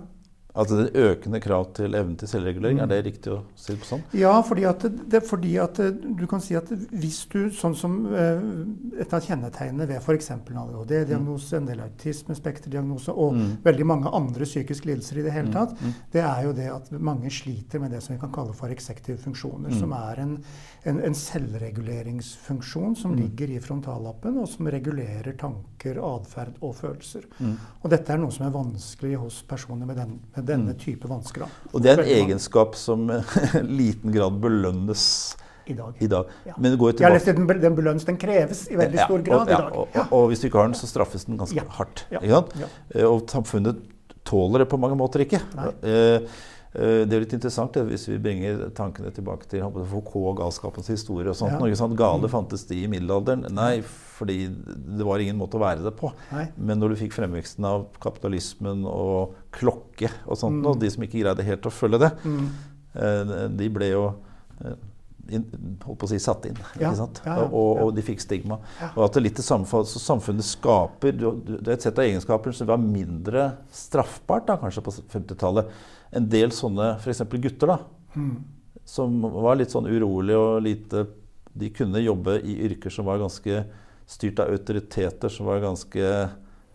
Altså 0.58 0.80
det 0.80 0.98
økende 0.98 1.38
krav 1.42 1.68
til 1.76 1.94
evnen 1.94 2.16
til 2.18 2.30
selvregulering, 2.30 2.80
er 2.82 2.88
det 2.90 2.98
riktig 3.06 3.30
å 3.30 3.38
si 3.54 3.70
det 3.72 3.82
på 3.82 3.88
sånn? 3.92 4.00
Ja, 4.18 4.32
fordi 4.42 4.64
at, 4.66 4.82
det, 4.82 5.20
fordi 5.28 5.52
at 5.62 5.78
du 5.78 6.24
kan 6.30 6.42
si 6.42 6.56
at 6.58 6.72
hvis 6.90 7.20
du, 7.30 7.38
sånn 7.54 7.76
som 7.78 7.98
eh, 8.10 8.42
et 9.04 9.14
av 9.14 9.22
kjennetegnene 9.22 9.86
ved 9.86 10.00
f.eks. 10.02 10.32
ADHD-diagnose, 10.34 11.60
en 11.60 11.68
del 11.68 11.84
autismespekterdiagnose 11.84 13.14
og 13.14 13.36
mm. 13.38 13.52
veldig 13.68 13.86
mange 13.86 14.12
andre 14.18 14.48
psykiske 14.48 14.90
lidelser 14.90 15.20
i 15.20 15.26
det 15.28 15.36
hele 15.36 15.52
mm. 15.52 15.54
tatt, 15.54 15.76
mm. 15.78 15.94
det 16.16 16.24
er 16.26 16.42
jo 16.48 16.56
det 16.58 16.68
at 16.74 16.90
mange 16.98 17.30
sliter 17.30 17.84
med 17.84 17.94
det 17.94 18.02
som 18.02 18.16
vi 18.16 18.20
kan 18.24 18.34
kalle 18.34 18.56
for 18.58 18.74
eksektive 18.74 19.20
funksjoner, 19.22 19.70
mm. 19.70 19.78
som 19.78 19.94
er 19.94 20.24
en, 20.24 20.34
en, 20.90 21.00
en 21.06 21.18
selvreguleringsfunksjon 21.22 22.98
som 22.98 23.14
mm. 23.14 23.20
ligger 23.22 23.54
i 23.54 23.62
frontallappen, 23.62 24.42
og 24.42 24.50
som 24.50 24.66
regulerer 24.74 25.38
tanker, 25.38 25.77
atferd 25.86 26.56
og 26.60 26.74
følelser. 26.76 27.26
Mm. 27.38 27.56
Og 27.82 27.90
dette 27.92 28.12
er 28.12 28.18
noe 28.18 28.34
som 28.34 28.46
er 28.46 28.54
vanskelig 28.54 29.18
hos 29.22 29.42
personer 29.48 29.86
med 29.86 29.96
den 29.96 30.16
med 30.36 30.48
denne 30.48 30.74
mm. 30.74 30.78
type 30.82 31.08
vansker. 31.08 31.46
Og 31.72 31.82
det 31.82 31.92
er 31.92 32.02
en 32.02 32.14
egenskap 32.22 32.74
som 32.78 33.06
i 33.10 33.20
liten 33.80 34.12
grad 34.12 34.40
belønnes 34.42 35.36
i 35.68 35.74
dag. 35.76 35.94
I 36.00 36.06
dag. 36.08 36.24
Ja. 36.48 36.54
Men 36.56 36.78
går 36.80 36.92
tilbake... 36.96 37.20
Jeg 37.28 37.36
den, 37.36 37.62
den 37.62 37.76
belønnes, 37.76 38.04
den 38.08 38.16
kreves 38.16 38.64
i 38.72 38.76
veldig 38.78 39.02
stor 39.04 39.22
grad 39.22 39.40
og, 39.40 39.50
ja, 39.52 39.58
i 39.58 39.62
dag. 39.62 39.74
Og, 39.76 39.88
og, 39.92 40.12
og, 40.16 40.28
hvis 40.30 40.40
du 40.40 40.48
ikke 40.48 40.62
har 40.62 40.70
den, 40.70 40.76
så 40.78 40.88
straffes 40.88 41.26
den 41.28 41.40
ganske 41.40 41.64
hardt. 41.76 42.06
Eh, 42.94 43.04
og 43.04 43.28
samfunnet 43.28 43.82
tåler 44.28 44.64
det 44.64 44.68
på 44.70 44.80
mange 44.80 44.96
måter 44.96 45.24
ikke. 45.26 45.42
Nei. 45.58 45.68
Eh, 45.84 46.38
det 46.72 47.14
er 47.16 47.22
litt 47.22 47.32
interessant 47.32 47.76
hvis 47.88 48.04
vi 48.10 48.18
bringer 48.20 48.66
tankene 48.76 49.08
tilbake 49.14 49.48
til 49.48 49.64
Foucault 49.88 50.34
og 50.34 50.36
galskapens 50.42 50.90
historie. 50.92 51.30
og 51.30 51.38
sånt. 51.38 51.54
Ja. 51.56 51.60
Noe 51.62 51.78
sånt. 51.78 51.96
Gale 51.98 52.28
mm. 52.28 52.32
fantes 52.32 52.66
de 52.68 52.82
i 52.84 52.90
middelalderen? 52.92 53.46
Nei, 53.56 53.80
fordi 54.18 54.38
det 54.50 55.06
var 55.06 55.22
ingen 55.22 55.38
måte 55.40 55.58
å 55.58 55.62
være 55.62 55.84
det 55.86 55.94
på. 55.98 56.12
Nei. 56.34 56.48
Men 56.56 56.82
når 56.82 56.92
du 56.92 57.00
fikk 57.04 57.16
fremveksten 57.16 57.66
av 57.68 57.88
kapitalismen 58.02 58.84
og 58.90 59.38
klokke 59.54 60.10
og 60.26 60.38
sånt, 60.40 60.60
mm. 60.60 60.68
og 60.70 60.82
de 60.82 60.92
som 60.92 61.06
ikke 61.06 61.22
greide 61.22 61.46
helt 61.46 61.68
å 61.68 61.74
følge 61.74 62.04
det, 62.06 62.14
mm. 62.24 62.48
Eh, 62.98 63.32
de 63.54 63.66
ble 63.70 63.90
jo 63.90 64.04
eh, 64.64 64.78
holdt 65.84 65.98
på 66.00 66.06
å 66.06 66.10
si 66.10 66.18
satt 66.22 66.46
inn. 66.48 66.56
Ja, 66.80 66.90
ja, 66.96 67.06
ja, 67.26 67.34
og, 67.44 67.82
og, 67.84 67.90
de 67.94 68.02
fikk 68.02 68.22
stigma. 68.24 68.58
Og 68.94 69.04
at 69.04 69.18
det 69.18 69.22
litt 69.26 69.38
det 69.38 69.44
samme, 69.46 69.68
så 69.68 70.00
Samfunnet 70.02 70.46
skaper 70.46 71.14
det 71.14 71.28
er 71.60 71.74
et 71.76 71.84
sett 71.84 72.00
av 72.00 72.08
egenskaper 72.08 72.56
som 72.56 72.70
var 72.70 72.80
mindre 72.80 73.50
straffbart 73.74 74.48
da, 74.48 74.56
kanskje 74.62 74.84
på 74.86 74.96
50-tallet 75.12 75.70
en 76.10 76.28
del 76.30 76.52
sånne 76.54 76.94
f.eks. 76.96 77.22
gutter 77.36 77.72
da, 77.74 77.78
mm. 78.14 78.34
som 78.88 79.20
var 79.22 79.58
litt 79.60 79.74
sånn 79.74 79.88
urolige 79.90 80.40
og 80.40 80.62
lite 80.64 81.06
De 81.58 81.70
kunne 81.74 81.98
jobbe 81.98 82.38
i 82.46 82.54
yrker 82.68 82.92
som 82.92 83.08
var 83.08 83.18
ganske 83.18 83.64
styrt 84.08 84.38
av 84.40 84.52
autoriteter, 84.54 85.28
som 85.28 85.48
var 85.48 85.60
ganske 85.60 86.10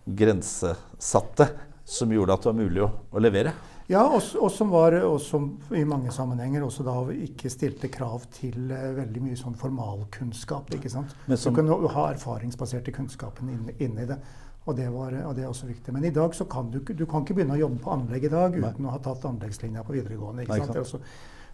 grensesatte, 0.06 1.48
som 1.86 2.12
gjorde 2.12 2.36
at 2.36 2.44
det 2.44 2.52
var 2.52 2.58
mulig 2.58 2.84
å, 2.84 2.90
å 3.10 3.22
levere. 3.24 3.54
Ja, 3.92 4.04
og, 4.08 4.22
og, 4.40 4.50
som 4.52 4.72
var, 4.72 4.96
og 5.04 5.18
som 5.22 5.50
i 5.76 5.84
mange 5.88 6.12
sammenhenger 6.16 6.64
også 6.64 6.86
da 6.88 6.96
ikke 7.12 7.52
stilte 7.52 7.90
krav 7.92 8.28
til 8.34 8.72
uh, 8.72 8.94
veldig 8.96 9.24
mye 9.26 9.40
sånn 9.40 9.58
formalkunnskap. 9.60 10.72
ikke 10.78 10.92
sant? 10.92 11.12
Som, 11.36 11.52
du 11.52 11.60
kunne 11.60 11.92
ha 11.96 12.06
erfaringsbaserte 12.14 12.94
kunnskapen 12.96 13.52
inni 13.52 13.76
inn 13.84 14.00
det. 14.00 14.20
Og 14.64 14.76
det, 14.78 14.88
var, 14.94 15.12
og 15.28 15.34
det, 15.36 15.44
er 15.44 15.50
også 15.52 15.68
viktig. 15.68 15.92
Men 15.92 16.06
i 16.08 16.12
dag 16.16 16.36
så 16.36 16.46
kan 16.48 16.70
du, 16.72 16.80
du 16.80 17.06
kan 17.10 17.26
ikke 17.26 17.36
begynne 17.36 17.58
å 17.58 17.64
jobbe 17.66 17.82
på 17.84 17.92
anlegg 17.92 18.30
i 18.30 18.32
dag 18.32 18.54
uten 18.56 18.78
Nei. 18.80 18.88
å 18.88 18.94
ha 18.94 19.00
tatt 19.04 19.26
anleggslinja 19.28 19.84
på 19.84 19.96
videregående. 19.98 20.46
ikke 20.46 20.60
sant? 20.62 20.78
Også, 20.80 21.02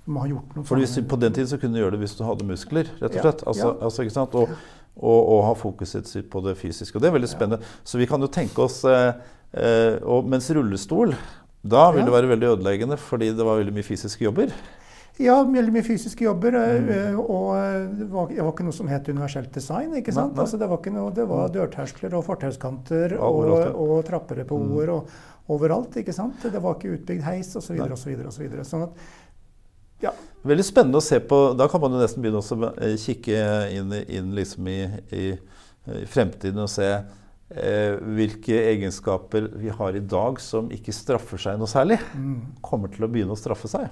du 0.06 0.12
må 0.14 0.22
ha 0.22 0.30
gjort 0.30 0.54
noe 0.56 0.68
For 0.70 0.82
hvis, 0.82 0.94
På 1.10 1.18
den 1.22 1.34
tiden 1.34 1.50
så 1.50 1.58
kunne 1.62 1.78
du 1.78 1.82
gjøre 1.82 1.98
det 1.98 2.04
hvis 2.04 2.14
du 2.20 2.22
hadde 2.28 2.46
muskler, 2.46 2.92
rett 3.02 3.18
og 3.18 3.26
slett. 3.26 3.44
Altså, 3.50 3.66
ja. 3.66 3.74
altså, 3.90 4.06
ikke 4.06 4.16
sant? 4.20 4.38
Og, 4.38 4.54
og, 5.00 5.20
og, 5.20 5.42
ha 5.48 5.56
fokuset 5.58 6.12
sitt 6.12 6.30
på 6.30 6.44
det 6.46 6.54
fysiske. 6.60 6.94
Og 6.98 7.02
det 7.02 7.10
er 7.10 7.18
veldig 7.18 7.32
spennende. 7.32 7.74
Så 7.84 8.02
vi 8.02 8.08
kan 8.10 8.22
jo 8.22 8.30
tenke 8.30 8.62
oss 8.68 8.84
eh, 8.86 9.10
eh, 9.58 9.98
og, 10.04 10.30
Mens 10.30 10.52
rullestol 10.54 11.16
da 11.60 11.90
vil 11.92 12.06
det 12.08 12.14
være 12.14 12.30
veldig 12.30 12.54
ødeleggende 12.54 12.96
fordi 13.02 13.34
det 13.36 13.44
var 13.44 13.58
veldig 13.60 13.74
mye 13.76 13.84
fysiske 13.84 14.24
jobber. 14.24 14.54
Ja, 15.20 15.36
veldig 15.44 15.74
mye 15.76 15.84
fysiske 15.84 16.24
jobber. 16.24 16.56
Eh, 16.56 16.76
mm. 16.80 16.90
Eh, 16.96 17.18
og 17.20 17.48
eh, 17.58 17.80
det 18.00 18.06
var, 18.08 18.30
det 18.32 18.40
var, 18.40 18.54
ikke 18.54 18.68
noe 18.70 18.76
som 18.76 18.92
het 18.92 19.10
universelt 19.12 19.52
design. 19.56 19.92
ikke 20.00 20.14
sant? 20.16 20.32
Nei, 20.32 20.38
nei. 20.38 20.46
Altså, 20.46 20.60
det, 20.62 20.70
var 20.72 20.94
noe, 20.96 21.12
det 21.16 21.26
var 21.28 21.50
mm. 21.50 21.56
dørterskler 21.58 22.16
og 22.16 22.24
fortauskanter 22.28 23.18
og, 23.20 23.50
og, 23.74 23.98
trapperepoer 24.08 24.94
mm. 24.94 25.20
overalt. 25.52 26.00
ikke 26.00 26.16
sant? 26.16 26.40
Det 26.48 26.64
var 26.64 26.80
ikke 26.80 26.96
utbygd 26.96 27.28
heis 27.28 27.52
osv. 27.60 27.84
så 28.00 28.14
videre 28.14 28.64
Sånn 28.68 28.88
at, 28.88 29.04
ja. 30.00 30.16
Veldig 30.48 30.64
spennende 30.64 31.02
å 31.02 31.04
se 31.04 31.20
på. 31.20 31.44
Da 31.60 31.68
kan 31.68 31.84
man 31.84 31.98
jo 31.98 32.00
nesten 32.00 32.24
begynne 32.24 32.40
å 32.40 32.92
kikke 33.04 33.46
inn, 33.76 33.96
inn 34.08 34.34
liksom 34.38 34.72
i, 34.72 34.82
i, 35.12 35.24
i, 35.36 36.04
fremtiden 36.08 36.64
og 36.64 36.72
se 36.72 36.94
eh, 36.96 37.98
hvilke 38.00 38.62
egenskaper 38.72 39.52
vi 39.60 39.76
har 39.76 40.00
i 40.00 40.06
dag 40.16 40.40
som 40.40 40.72
ikke 40.72 40.96
straffer 40.96 41.44
seg 41.44 41.60
noe 41.60 41.68
særlig. 41.68 42.00
Mm. 42.16 42.38
Kommer 42.64 42.94
til 42.94 43.04
å 43.04 43.12
begynne 43.12 43.36
å 43.36 43.42
straffe 43.42 43.68
seg. 43.68 43.92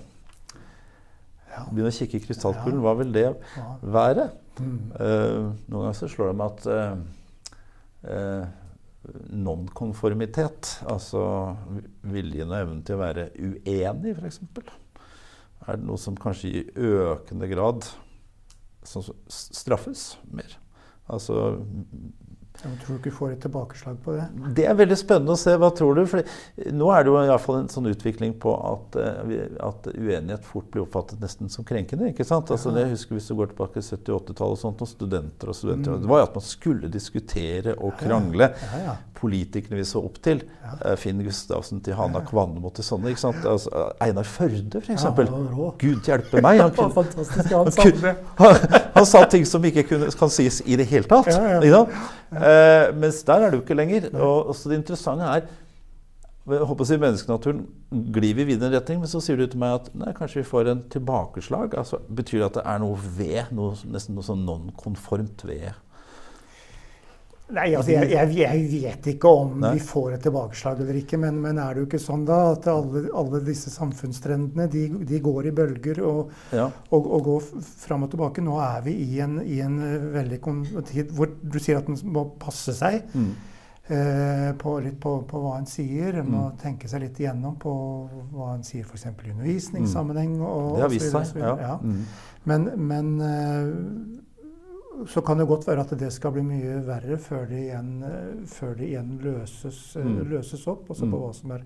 Begynne 1.71 1.91
å 1.91 1.97
kikke 1.97 2.19
i 2.19 2.23
krystallkulen. 2.23 2.81
Hva 2.83 2.93
vil 2.99 3.13
det 3.15 3.27
være? 3.81 4.29
Uh, 4.59 5.53
noen 5.67 5.83
ganger 5.83 5.97
så 5.97 6.09
slår 6.11 6.31
det 6.31 6.37
meg 6.39 6.55
at 6.55 6.67
uh, 6.71 7.59
uh, 8.07 8.47
nonkonformitet, 9.31 10.73
altså 10.89 11.21
viljen 12.11 12.51
og 12.51 12.59
evnen 12.59 12.83
til 12.85 12.97
å 12.97 13.03
være 13.03 13.29
uenig, 13.37 14.17
f.eks., 14.17 14.41
er 15.67 15.79
det 15.79 15.87
noe 15.87 15.99
som 15.99 16.15
kanskje 16.19 16.49
i 16.51 16.61
økende 16.87 17.49
grad 17.51 17.87
straffes 18.87 20.13
mer. 20.31 20.53
Altså 21.11 21.57
jeg 22.57 22.77
tror 22.81 22.95
du 22.95 22.99
ikke 23.01 23.13
får 23.13 23.33
et 23.35 23.41
tilbakeslag 23.45 23.97
på 24.01 24.13
det? 24.15 24.23
Det 24.57 24.63
er 24.65 24.77
veldig 24.77 24.97
spennende 24.97 25.35
å 25.35 25.39
se. 25.39 25.53
Hva 25.61 25.69
tror 25.77 25.99
du? 25.99 26.01
For 26.09 26.73
nå 26.73 26.87
er 26.93 27.05
det 27.05 27.11
jo 27.11 27.17
i 27.19 27.29
hvert 27.29 27.43
fall 27.43 27.59
en 27.59 27.69
sånn 27.69 27.89
utvikling 27.91 28.33
på 28.41 28.53
at, 28.57 28.97
eh, 28.97 29.43
at 29.67 29.89
uenighet 29.93 30.47
fort 30.47 30.69
blir 30.73 30.87
oppfattet 30.87 31.21
nesten 31.21 31.53
som 31.53 31.67
krenkende. 31.67 32.09
ikke 32.11 32.25
sant? 32.25 32.49
Altså, 32.53 32.73
jeg 32.73 32.89
husker 32.95 33.17
Hvis 33.17 33.29
du 33.29 33.35
går 33.37 33.51
tilbake 33.53 33.77
til 33.77 33.97
70-80-tallet, 33.97 34.57
og 34.57 34.61
sånt, 34.63 34.81
og 34.81 34.89
studenter 34.89 35.53
og 35.53 35.59
studenter, 35.59 35.93
mm. 35.93 36.01
det 36.01 36.11
var 36.11 36.23
jo 36.23 36.29
at 36.29 36.39
man 36.39 36.47
skulle 36.47 36.89
diskutere 36.91 37.77
og 37.77 37.93
krangle. 38.01 38.49
Ja, 38.65 38.81
ja. 38.87 38.97
Politikerne 39.17 39.79
vi 39.79 39.85
så 39.87 40.01
opp 40.05 40.19
til, 40.21 40.43
ja. 40.61 40.93
Finn 40.99 41.21
Gustavsen 41.25 41.81
til 41.85 41.97
Hanna 41.97 42.21
Kvannem 42.25 42.61
mot 42.61 42.75
til 42.77 42.85
sånne. 42.85 43.09
ikke 43.13 43.23
sant? 43.23 43.45
Altså, 43.49 43.87
Einar 44.03 44.27
Førde, 44.29 44.81
f.eks. 44.81 45.07
Ja, 45.07 45.13
Gud 45.81 46.09
hjelpe 46.09 46.43
meg! 46.45 46.61
Han, 46.61 46.73
kunne, 46.77 46.91
han, 47.49 47.71
kunne, 47.73 48.15
han, 48.41 48.81
han, 48.93 49.07
sa 49.09 49.23
ting 49.31 49.47
som 49.49 49.65
ikke 49.65 49.87
kunne, 49.89 50.11
kan 50.19 50.33
sies 50.33 50.61
i 50.65 50.77
det 50.77 50.85
hele 50.91 51.09
tatt. 51.09 51.31
Ja, 51.33 51.61
ja. 51.65 51.85
Eh, 52.29 52.91
mens 52.97 53.23
der 53.25 53.47
er 53.47 53.49
det 53.49 53.61
jo 53.61 53.65
ikke 53.65 53.79
lenger. 53.79 54.11
Og, 54.13 54.53
så 54.55 54.69
det 54.69 54.83
interessante 54.83 55.31
er 55.37 55.47
jeg 56.47 56.63
håper 56.63 56.85
å 56.85 56.87
si 56.87 56.95
Menneskenaturen 56.95 57.57
glir 58.15 58.35
vi 58.37 58.45
videre 58.47 58.69
i 58.69 58.71
en 58.71 58.77
retning, 58.77 59.01
men 59.03 59.09
så 59.11 59.19
sier 59.23 59.35
du 59.35 59.43
til 59.51 59.59
meg 59.59 59.81
at 59.81 59.89
nei, 59.99 60.13
kanskje 60.15 60.39
vi 60.39 60.47
får 60.47 60.69
en 60.71 60.83
tilbakeslag. 60.93 61.75
Altså, 61.75 61.99
betyr 62.07 62.39
det 62.39 62.47
at 62.47 62.59
det 62.61 62.63
er 62.71 62.79
noe 62.83 63.09
ved, 63.17 63.49
noe, 63.55 63.73
nesten 63.91 64.15
noe 64.15 64.23
sånn 64.23 64.45
non-konformt 64.47 65.43
ved 65.47 65.73
Nei, 67.47 67.69
altså 67.79 67.93
jeg, 67.93 68.09
jeg, 68.11 68.31
jeg, 68.41 68.63
vet 68.73 69.05
ikke 69.13 69.29
om 69.31 69.53
Nei. 69.63 69.69
vi 69.77 69.83
får 69.87 70.17
et 70.17 70.25
tilbakeslag 70.27 70.81
eller 70.83 70.97
ikke. 70.99 71.19
Men, 71.21 71.37
men, 71.39 71.61
er 71.63 71.75
det 71.75 71.83
jo 71.83 71.87
ikke 71.87 72.01
sånn 72.03 72.25
da 72.27 72.39
at 72.51 72.67
alle, 72.71 73.05
alle 73.15 73.39
disse 73.47 73.71
samfunnstrendene 73.71 74.67
de, 74.73 74.83
de, 75.07 75.21
går 75.23 75.47
i 75.47 75.53
bølger 75.55 76.01
og, 76.03 76.33
ja. 76.51 76.67
og, 76.67 77.07
og, 77.07 77.21
går 77.29 77.47
fram 77.85 78.03
og 78.03 78.11
tilbake? 78.11 78.43
Nå 78.43 78.57
er 78.59 78.83
vi 78.89 78.97
i 79.05 79.21
en, 79.23 79.39
i 79.47 79.61
en 79.63 79.79
eh, 79.79 80.09
veldig 80.17 80.41
tid 80.91 81.15
hvor 81.15 81.31
du 81.39 81.59
sier 81.61 81.79
at 81.79 81.87
en 81.87 82.01
må 82.11 82.27
passe 82.41 82.75
seg. 82.75 83.07
Mm. 83.15 83.31
Eh, 83.87 84.49
på, 84.59 84.79
litt 84.83 84.99
på, 84.99 85.13
på, 85.23 85.39
hva 85.39 85.55
en 85.61 85.71
sier. 85.71 86.19
En 86.19 86.27
må 86.27 86.45
mm. 86.49 86.57
tenke 86.59 86.91
seg 86.91 87.05
litt 87.05 87.23
igjennom 87.23 87.55
på 87.63 87.71
hva 88.35 88.57
en 88.57 88.67
sier 88.67 88.83
f.eks. 88.83 89.07
i 89.07 89.31
undervisningssammenheng. 89.31 90.35
Og, 90.43 90.73
det 90.75 90.83
har 90.83 90.91
vist 90.91 91.15
seg, 91.15 91.39
ja. 91.39 91.55
ja. 91.63 91.75
Mm. 91.79 92.01
Men, 92.51 92.71
men 92.91 93.13
eh, 93.23 94.25
så 95.05 95.21
kan 95.21 95.37
det 95.37 95.45
godt 95.49 95.67
være 95.67 95.83
at 95.85 95.93
det 95.99 96.09
skal 96.13 96.33
bli 96.33 96.43
mye 96.47 96.79
verre 96.87 97.19
før 97.21 97.45
det 97.49 97.59
igjen, 97.67 97.91
før 98.49 98.73
det 98.79 98.89
igjen 98.89 99.13
løses, 99.21 99.79
mm. 99.99 100.17
løses, 100.31 100.65
opp. 100.71 100.89
Også 100.89 101.05
på 101.05 101.13
mm. 101.13 101.21
hva 101.21 101.31
som 101.37 101.53
er 101.57 101.65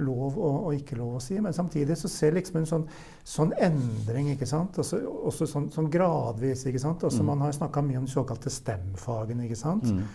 lov 0.00 0.38
og, 0.38 0.58
og, 0.66 0.74
ikke 0.76 0.96
lov 0.98 1.18
å 1.18 1.22
si. 1.22 1.36
Men 1.42 1.54
samtidig 1.56 1.96
så 2.00 2.10
ser 2.10 2.36
liksom 2.36 2.60
en 2.62 2.68
sånn, 2.68 2.84
sånn 3.28 3.54
endring, 3.60 4.32
ikke 4.32 4.48
sant? 4.48 4.78
Også, 4.80 5.02
også 5.30 5.48
sånn, 5.50 5.70
sånn, 5.74 5.90
gradvis. 5.92 6.64
ikke 6.68 6.82
sant? 6.82 7.04
Også, 7.04 7.22
mm. 7.22 7.32
Man 7.32 7.46
har 7.46 7.56
snakka 7.56 7.84
mye 7.84 8.00
om 8.00 8.08
de 8.08 8.14
såkalte 8.14 8.52
STEM-fagene. 8.52 9.46
ikke 9.48 9.58
sant? 9.58 9.88
Mm. 9.92 10.06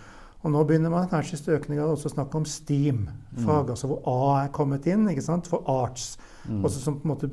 Og 0.46 0.54
nå 0.54 0.64
begynner 0.70 0.94
man 0.94 1.10
kanskje 1.12 1.40
i 1.40 1.56
økende 1.58 1.80
grad 1.80 1.92
også 1.96 2.12
å 2.12 2.16
snakke 2.16 2.40
om 2.40 2.46
STEAM-fag, 2.48 3.64
mm. 3.66 3.72
altså 3.74 3.90
hvor 3.90 4.04
A 4.10 4.44
er 4.44 4.52
kommet 4.56 4.86
inn, 4.90 5.08
ikke 5.12 5.26
sant? 5.26 5.50
for 5.50 5.66
arts. 5.72 6.16
Mm. 6.46 6.62
Også 6.66 6.82
som 6.82 7.00
på 7.00 7.08
en 7.08 7.14
måte 7.14 7.32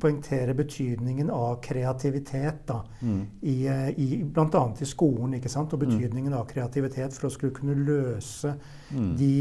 poengtere 0.00 0.54
betydningen 0.56 1.30
av 1.30 1.58
kreativitet 1.64 2.62
da, 2.68 2.80
mm. 3.00 3.18
i, 3.42 3.56
eh, 3.70 3.88
i, 4.02 4.06
bl.a. 4.24 4.62
i 4.80 4.88
skolen. 4.88 5.36
ikke 5.38 5.50
sant? 5.52 5.74
Og 5.74 5.82
mm. 5.82 5.86
betydningen 5.86 6.36
av 6.36 6.46
kreativitet 6.50 7.16
for 7.16 7.28
å 7.28 7.32
skulle 7.32 7.54
kunne 7.56 7.76
løse 7.78 8.54
mm. 8.90 9.10
de 9.18 9.34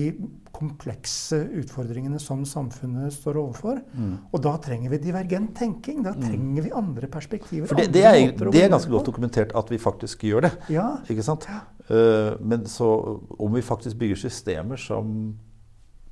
komplekse 0.56 1.40
utfordringene 1.62 2.20
som 2.22 2.46
samfunnet 2.48 3.14
står 3.16 3.40
overfor. 3.42 3.82
Mm. 3.96 4.14
Og 4.32 4.44
da 4.46 4.56
trenger 4.64 4.94
vi 4.94 5.02
divergent 5.08 5.56
tenking. 5.58 6.04
Da 6.06 6.14
mm. 6.16 6.28
trenger 6.28 6.68
vi 6.68 6.76
andre 6.84 7.10
perspektiver. 7.12 7.70
For 7.72 7.80
det, 7.80 7.90
det, 7.96 8.06
er, 8.06 8.22
det 8.46 8.62
er, 8.64 8.72
ganske 8.74 8.92
godt 8.92 9.10
dokumentert 9.10 9.56
at 9.58 9.74
vi 9.74 9.82
faktisk 9.82 10.28
gjør 10.30 10.48
det. 10.48 10.54
Ja. 10.74 10.92
ikke 11.10 11.26
sant? 11.26 11.50
Uh, 11.90 12.38
men 12.42 12.70
så 12.70 12.88
om 13.36 13.58
vi 13.58 13.66
faktisk 13.66 14.00
bygger 14.00 14.26
systemer 14.28 14.80
som 14.80 15.36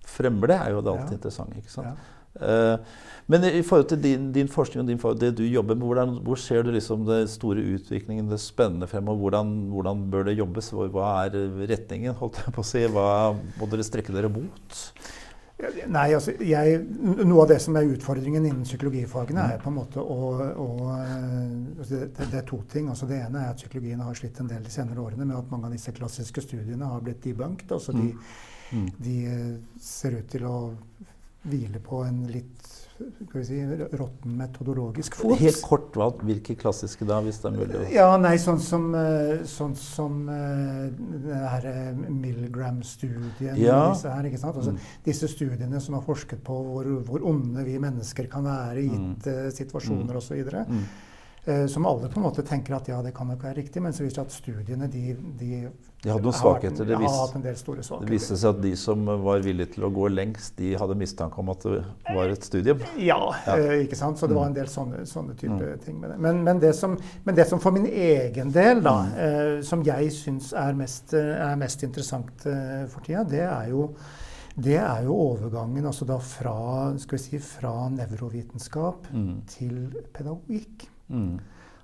fremmer 0.04 0.52
det, 0.52 0.60
er 0.60 0.76
jo 0.76 0.84
det 0.84 0.92
alltid 0.92 1.16
ja. 1.16 1.22
interessant. 1.22 1.58
ikke 1.58 1.72
sant? 1.72 1.94
Ja. 1.94 2.23
Uh, 2.40 2.78
men 3.32 3.46
i 3.48 3.62
forhold 3.64 3.88
til 3.88 4.02
din, 4.04 4.32
din 4.36 4.50
forskning 4.52 4.84
og 4.84 4.90
din, 4.90 5.00
det 5.22 5.32
du 5.38 5.44
jobber 5.48 5.78
med, 5.78 5.86
hvordan, 5.86 6.16
hvor 6.26 6.36
ser 6.36 6.64
du 6.64 6.72
liksom 6.76 7.06
det 7.08 7.30
store 7.32 7.64
utviklingen, 7.76 8.30
det 8.30 8.40
spennende 8.40 8.88
fremover? 8.88 9.20
Hvordan, 9.20 9.54
hvordan 9.72 10.06
bør 10.12 10.24
det 10.28 10.38
jobbes? 10.38 10.70
Hva 10.74 11.12
er 11.26 11.38
retningen? 11.70 12.18
holdt 12.20 12.42
jeg 12.44 12.54
på 12.54 12.64
å 12.64 12.68
si? 12.68 12.84
Hva 12.92 13.08
må 13.60 13.70
dere 13.72 13.86
strekke 13.88 14.16
dere 14.16 14.32
mot? 14.34 14.82
Nei, 15.64 16.10
altså, 16.12 16.34
jeg, 16.44 16.80
Noe 17.24 17.44
av 17.46 17.52
det 17.54 17.60
som 17.64 17.78
er 17.80 17.88
utfordringen 17.88 18.44
innen 18.44 18.66
psykologifagene, 18.68 19.46
er 19.54 19.62
på 19.62 19.72
en 19.72 19.78
måte 19.78 20.02
å, 20.02 20.34
å 20.60 20.68
altså 20.90 22.02
det, 22.02 22.10
det, 22.18 22.42
er 22.42 22.48
to 22.50 22.60
ting. 22.72 22.90
Altså 22.92 23.08
det 23.08 23.22
ene 23.24 23.46
er 23.46 23.54
at 23.54 23.62
psykologien 23.62 24.02
har 24.04 24.18
slitt 24.18 24.42
en 24.44 24.50
del 24.52 24.66
de 24.66 24.74
senere 24.74 25.00
årene 25.04 25.28
med 25.30 25.38
at 25.38 25.54
mange 25.54 25.70
av 25.70 25.78
disse 25.78 25.94
klassiske 25.96 26.44
studiene 26.44 26.90
har 26.92 27.06
blitt 27.06 27.24
debunked. 27.24 27.72
altså 27.72 27.96
de, 27.96 28.10
mm. 28.74 28.90
de 29.06 29.18
ser 29.80 30.20
ut 30.20 30.28
til 30.34 30.48
å 30.50 30.58
hvile 31.44 31.82
på 31.84 32.04
en 32.08 32.24
litt 32.32 32.72
skal 32.94 33.40
vi 33.40 33.44
si, 33.46 33.58
råtten 33.98 34.36
metodologisk 34.38 35.16
fot. 35.18 35.34
Helt 35.42 35.60
kort, 35.66 35.96
hva, 35.98 36.08
hvilke 36.24 36.56
klassiske 36.60 37.08
da, 37.10 37.18
hvis 37.26 37.40
det 37.42 37.50
er 37.50 37.56
mulig? 37.56 37.82
Ja, 37.92 38.06
nei, 38.22 38.36
Sånn 38.40 38.62
som, 38.62 38.86
eh, 38.96 39.42
sånn 39.50 39.74
som 39.80 40.20
det 40.30 41.40
her 41.56 41.66
eh, 41.72 42.04
Milgram-studien 42.06 43.58
ja. 43.60 43.80
disse, 43.92 44.12
her, 44.14 44.30
ikke 44.30 44.42
sant? 44.42 44.60
Altså, 44.62 44.76
mm. 44.76 44.92
disse 45.08 45.30
studiene 45.32 45.82
som 45.84 45.98
har 45.98 46.06
forsket 46.06 46.44
på 46.46 46.60
hvor, 46.68 46.92
hvor 47.08 47.26
onde 47.34 47.66
vi 47.66 47.80
mennesker 47.82 48.30
kan 48.32 48.46
være 48.48 48.84
i 48.84 48.88
gitte 48.92 49.36
mm. 49.50 49.56
situasjoner 49.58 50.14
mm. 50.14 50.22
osv. 50.22 50.54
Mm. 51.46 51.62
Uh, 51.64 51.68
som 51.68 51.86
alle 51.86 52.10
på 52.10 52.20
en 52.20 52.24
måte 52.24 52.44
tenker 52.48 52.76
at 52.78 52.88
ja, 52.88 53.02
det 53.04 53.12
kan 53.16 53.28
nok 53.28 53.42
være 53.44 53.58
riktig, 53.58 53.82
men 53.84 53.94
så 53.96 54.06
viser 54.06 54.22
det 54.22 54.30
at 54.30 54.36
studiene 54.36 54.88
de, 54.88 55.16
de, 55.40 55.50
de 56.04 56.12
hadde 56.12 56.24
noen 56.24 56.38
svakheter. 56.38 56.88
Det, 56.88 57.00
vis, 57.02 57.18
hatt 57.20 57.36
en 57.36 57.44
del 57.44 57.58
store 57.60 57.84
svakheter. 57.84 58.08
det 58.08 58.16
viste 58.16 58.38
seg 58.40 58.56
at 58.56 58.62
de 58.64 58.72
som 58.80 59.04
var 59.26 59.44
villige 59.44 59.74
til 59.76 59.88
å 59.88 59.92
gå 59.92 60.08
lengst, 60.14 60.56
de 60.60 60.72
hadde 60.80 60.96
mistanke 61.00 61.42
om 61.44 61.52
at 61.52 61.68
det 61.68 61.84
var 62.16 62.32
et 62.32 62.48
studium. 62.48 62.88
Ja, 62.96 63.20
ja. 63.48 63.58
Uh, 63.60 63.76
ikke 63.84 64.00
sant? 64.00 64.22
så 64.22 64.32
det 64.32 64.38
var 64.40 64.48
en 64.48 64.56
del 64.56 64.72
sånne, 64.72 65.04
sånne 65.10 65.36
type 65.36 65.60
mm. 65.60 65.84
ting 65.84 66.00
med 66.00 66.14
det. 66.14 66.20
Men, 66.24 66.44
men, 66.48 66.64
det 66.64 66.72
som, 66.80 66.96
men, 67.24 67.36
det 67.36 67.50
som, 67.52 67.60
for 67.64 67.76
min 67.76 67.90
egen 67.92 68.54
del, 68.56 68.80
da, 68.86 68.98
eh, 69.20 69.54
som 69.68 69.84
jeg 69.84 70.12
syns 70.16 70.54
er, 70.56 70.72
er, 70.72 71.58
mest 71.60 71.84
interessant 71.84 72.48
for 72.48 73.04
tida, 73.04 73.28
det 73.28 73.44
er 73.50 73.74
jo 73.74 73.90
det 74.54 74.78
er 74.78 75.08
jo 75.08 75.16
overgangen 75.18 75.86
altså 75.90 76.06
da 76.06 76.20
fra, 76.22 76.94
skal 77.02 77.18
vi 77.18 77.22
si, 77.24 77.40
fra 77.42 77.90
nevrovitenskap 77.90 79.08
mm. 79.10 79.38
til 79.50 79.78
pedagogikk. 80.14 80.86
Mm. 81.10 81.40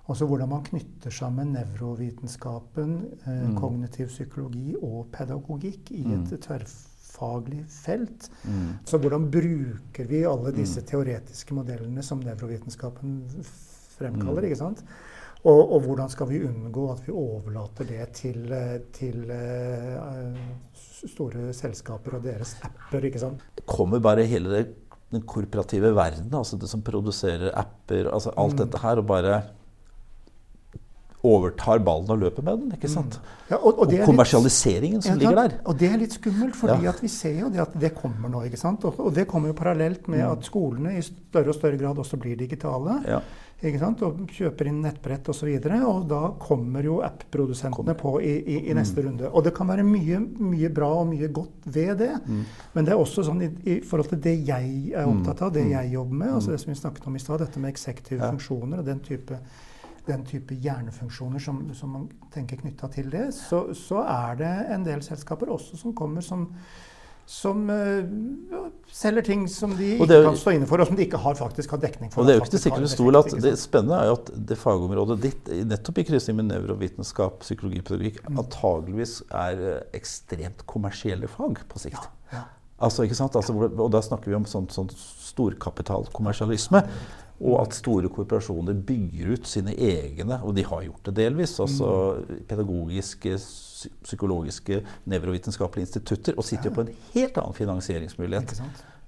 Altså 0.09 0.25
hvordan 0.25 0.49
man 0.49 0.63
knytter 0.65 1.13
sammen 1.13 1.51
nevrovitenskapen, 1.53 2.95
eh, 3.27 3.43
mm. 3.49 3.57
kognitiv 3.59 4.09
psykologi 4.09 4.73
og 4.81 5.11
pedagogikk 5.13 5.91
i 5.93 6.01
et 6.01 6.31
mm. 6.31 6.39
tverrfaglig 6.47 7.61
felt. 7.69 8.29
Mm. 8.43 8.71
Så 8.89 8.97
hvordan 8.97 9.29
bruker 9.31 10.09
vi 10.09 10.23
alle 10.25 10.55
disse 10.55 10.81
mm. 10.81 10.87
teoretiske 10.89 11.53
modellene 11.53 12.05
som 12.05 12.23
nevrovitenskapen 12.25 13.21
fremkaller? 13.99 14.41
Mm. 14.41 14.49
ikke 14.49 14.61
sant? 14.63 14.83
Og, 15.47 15.61
og, 15.71 15.85
hvordan 15.85 16.09
skal 16.11 16.27
vi 16.27 16.41
unngå 16.43 16.89
at 16.91 17.05
vi 17.05 17.13
overlater 17.15 17.87
det 17.87 18.09
til, 18.17 18.41
eh, 18.51 18.81
til 18.91 19.21
uh, 19.31 20.35
store 21.07 21.53
selskaper 21.55 22.17
og 22.17 22.25
deres 22.25 22.57
apper? 22.65 23.05
ikke 23.07 23.21
sant? 23.21 23.45
Det 23.55 23.63
kommer 23.69 24.01
bare 24.03 24.25
hele 24.27 24.51
det 24.51 24.65
den 25.13 25.23
korporative 25.25 25.93
verden, 25.97 26.29
altså 26.37 26.57
det 26.61 26.69
som 26.69 26.83
produserer 26.85 27.49
apper, 27.57 28.11
altså 28.13 28.33
alt 28.37 28.57
mm. 28.57 28.59
dette 28.63 28.81
her, 28.83 29.01
og 29.01 29.07
bare 29.09 29.39
overtar 31.25 31.81
ballen 31.83 32.11
og 32.13 32.21
løper 32.21 32.45
med 32.45 32.61
den. 32.61 32.75
ikke 32.77 32.87
sant? 32.91 33.17
Mm. 33.19 33.31
Ja, 33.49 33.57
og, 33.57 33.73
og, 33.73 33.89
og 33.91 34.05
kommersialiseringen 34.07 35.01
litt, 35.01 35.07
som 35.09 35.19
ligger 35.19 35.41
der. 35.41 35.57
Og 35.67 35.79
det 35.79 35.89
er 35.89 35.97
litt 35.99 36.15
skummelt, 36.15 36.55
fordi 36.55 36.87
ja. 36.87 36.93
vi 37.01 37.11
ser 37.11 37.41
jo 37.41 37.49
det 37.51 37.63
at 37.65 37.75
det 37.81 37.91
kommer 37.97 38.31
nå. 38.31 38.45
ikke 38.47 38.59
sant? 38.61 38.85
Og, 38.87 39.01
og 39.03 39.11
det 39.15 39.27
kommer 39.27 39.51
jo 39.51 39.57
parallelt 39.57 40.07
med 40.07 40.23
mm. 40.23 40.29
at 40.31 40.47
skolene 40.47 40.95
i 40.95 41.03
større 41.03 41.51
og 41.51 41.57
større 41.57 41.81
grad 41.81 41.99
også 42.05 42.19
blir 42.21 42.39
digitale. 42.39 43.01
Ja? 43.09 43.19
Og 43.59 44.19
kjøper 44.31 44.69
inn 44.69 44.77
nettbrett 44.79 45.27
osv. 45.29 45.49
Og, 45.51 45.65
så 45.65 45.79
og 45.89 46.05
da 46.07 46.19
kommer 46.39 46.85
jo 46.85 47.01
app-produsentene 47.03 47.95
på 47.99 48.13
i, 48.23 48.31
i, 48.39 48.57
i, 48.69 48.73
neste 48.73 49.01
mm. 49.01 49.07
runde. 49.07 49.29
Og 49.29 49.43
det 49.43 49.53
kan 49.55 49.67
være 49.67 49.83
mye, 49.83 50.19
mye, 50.39 50.69
bra 50.71 50.89
og 51.01 51.09
mye 51.09 51.27
godt 51.27 51.67
ved 51.67 51.97
det. 51.99 52.13
Mm. 52.25 52.43
Men 52.73 52.87
det 52.87 52.93
er 52.95 53.01
også 53.03 53.25
sånn 53.27 53.43
i, 53.43 53.49
i, 53.67 53.79
forhold 53.83 54.13
til 54.13 54.21
det 54.23 54.37
jeg 54.47 54.93
er 54.93 55.03
mm. 55.03 55.11
opptatt 55.11 55.43
av, 55.43 55.53
det 55.57 55.65
mm. 55.67 55.73
jeg 55.75 55.93
jobber 55.97 56.21
med, 56.21 56.35
altså 56.37 56.53
det 56.53 56.61
som 56.63 56.71
vi 56.71 56.79
snakket 56.79 57.09
om 57.11 57.17
i 57.17 57.23
stad, 57.25 57.43
dette 57.43 57.63
med 57.63 57.73
eksektive 57.73 58.21
ja. 58.23 58.29
funksjoner 58.31 58.79
og 58.79 58.87
den 58.87 59.01
type, 59.03 59.39
den 60.07 60.23
type 60.29 60.59
hjernefunksjoner 60.63 61.43
som, 61.43 61.65
som 61.75 61.97
man 61.97 62.07
tenker 62.33 62.61
knytta 62.63 62.87
til 62.95 63.11
det, 63.11 63.27
så, 63.35 63.65
så 63.75 64.05
er 64.07 64.39
det 64.39 64.53
en 64.77 64.87
del 64.87 65.03
selskaper 65.03 65.51
også 65.51 65.81
som 65.83 65.97
kommer 65.97 66.23
som 66.23 66.47
som 67.29 67.67
uh, 67.69 68.69
selger 68.89 69.21
ting 69.27 69.43
som 69.53 69.75
de 69.77 69.91
ikke 69.99 70.17
jo, 70.17 70.23
kan 70.25 70.37
stå 70.39 70.53
inne 70.57 70.67
for, 70.69 70.81
og 70.81 70.89
som 70.89 70.97
de 70.97 71.05
ikke 71.05 71.19
har, 71.21 71.35
faktisk 71.37 71.75
har 71.75 71.81
dekning 71.83 72.09
for. 72.09 72.23
Og 72.23 72.27
Det 72.27 72.33
er 72.33 72.39
jo 72.39 72.43
ikke 72.43 72.53
til 72.55 72.63
sikkert 72.63 72.89
stol 72.89 73.19
at 73.19 73.35
det 73.45 73.51
spennende 73.61 73.99
er 74.01 74.09
jo 74.09 74.15
at 74.17 74.31
det 74.49 74.57
fagområdet 74.57 75.19
ditt, 75.27 75.51
nettopp 75.69 76.01
i 76.01 76.07
kryssing 76.09 76.39
med 76.39 76.49
nevrovitenskap, 76.49 77.43
psykologi, 77.45 77.83
pedagogikk, 77.85 78.23
mm. 78.25 78.39
antageligvis 78.41 79.19
er 79.29 79.61
uh, 79.61 79.75
ekstremt 79.99 80.65
kommersielle 80.69 81.29
fag 81.29 81.61
på 81.69 81.83
sikt. 81.85 82.01
Ja, 82.01 82.39
ja. 82.39 82.43
Altså, 82.89 83.05
ikke 83.05 83.19
sant? 83.19 83.37
Altså, 83.37 83.53
og 83.69 83.89
da 83.93 84.01
snakker 84.01 84.31
vi 84.31 84.39
om 84.39 84.49
sånn, 84.49 84.69
sånn 84.73 84.89
storkapitalkommersialisme. 85.29 86.81
Og 87.39 87.61
at 87.61 87.77
store 87.77 88.09
korporasjoner 88.11 88.75
bygger 88.83 89.33
ut 89.33 89.47
sine 89.47 89.71
egne, 89.73 90.41
og 90.43 90.55
de 90.57 90.65
har 90.67 90.83
gjort 90.83 91.05
det 91.07 91.15
delvis, 91.21 91.55
altså 91.63 91.91
mm. 92.19 92.45
pedagogiske 92.49 93.37
psykologiske 94.03 94.81
nevrovitenskapelige 95.07 95.87
institutter 95.87 96.35
og 96.35 96.43
sitter 96.43 96.67
jo 96.67 96.75
på 96.75 96.83
en 96.87 96.95
helt 97.13 97.37
annen 97.39 97.55
finansieringsmulighet 97.55 98.57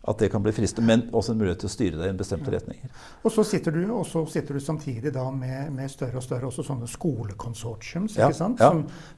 at 0.01 0.17
det 0.17 0.31
kan 0.33 0.41
bli 0.41 0.51
fristende, 0.51 0.87
men 0.87 1.03
også 1.13 1.35
en 1.35 1.37
mulighet 1.37 1.59
til 1.61 1.69
å 1.69 1.71
styre 1.71 1.99
det 1.99 2.07
i 2.07 2.11
en 2.11 2.17
bestemte 2.17 2.49
retninger. 2.49 2.93
Og 3.21 3.33
så 3.33 3.43
sitter 3.45 3.75
du, 3.75 3.83
så 4.09 4.23
sitter 4.25 4.57
du 4.57 4.63
samtidig 4.63 5.11
da 5.13 5.27
med, 5.29 5.69
med 5.75 5.91
større 5.93 6.17
og 6.17 6.25
større 6.25 6.49
også 6.49 6.65
sånne 6.65 6.89
skolekonsortiums 6.89 8.15
ja. 8.17 8.31
ja. 8.31 8.33
som, 8.33 8.55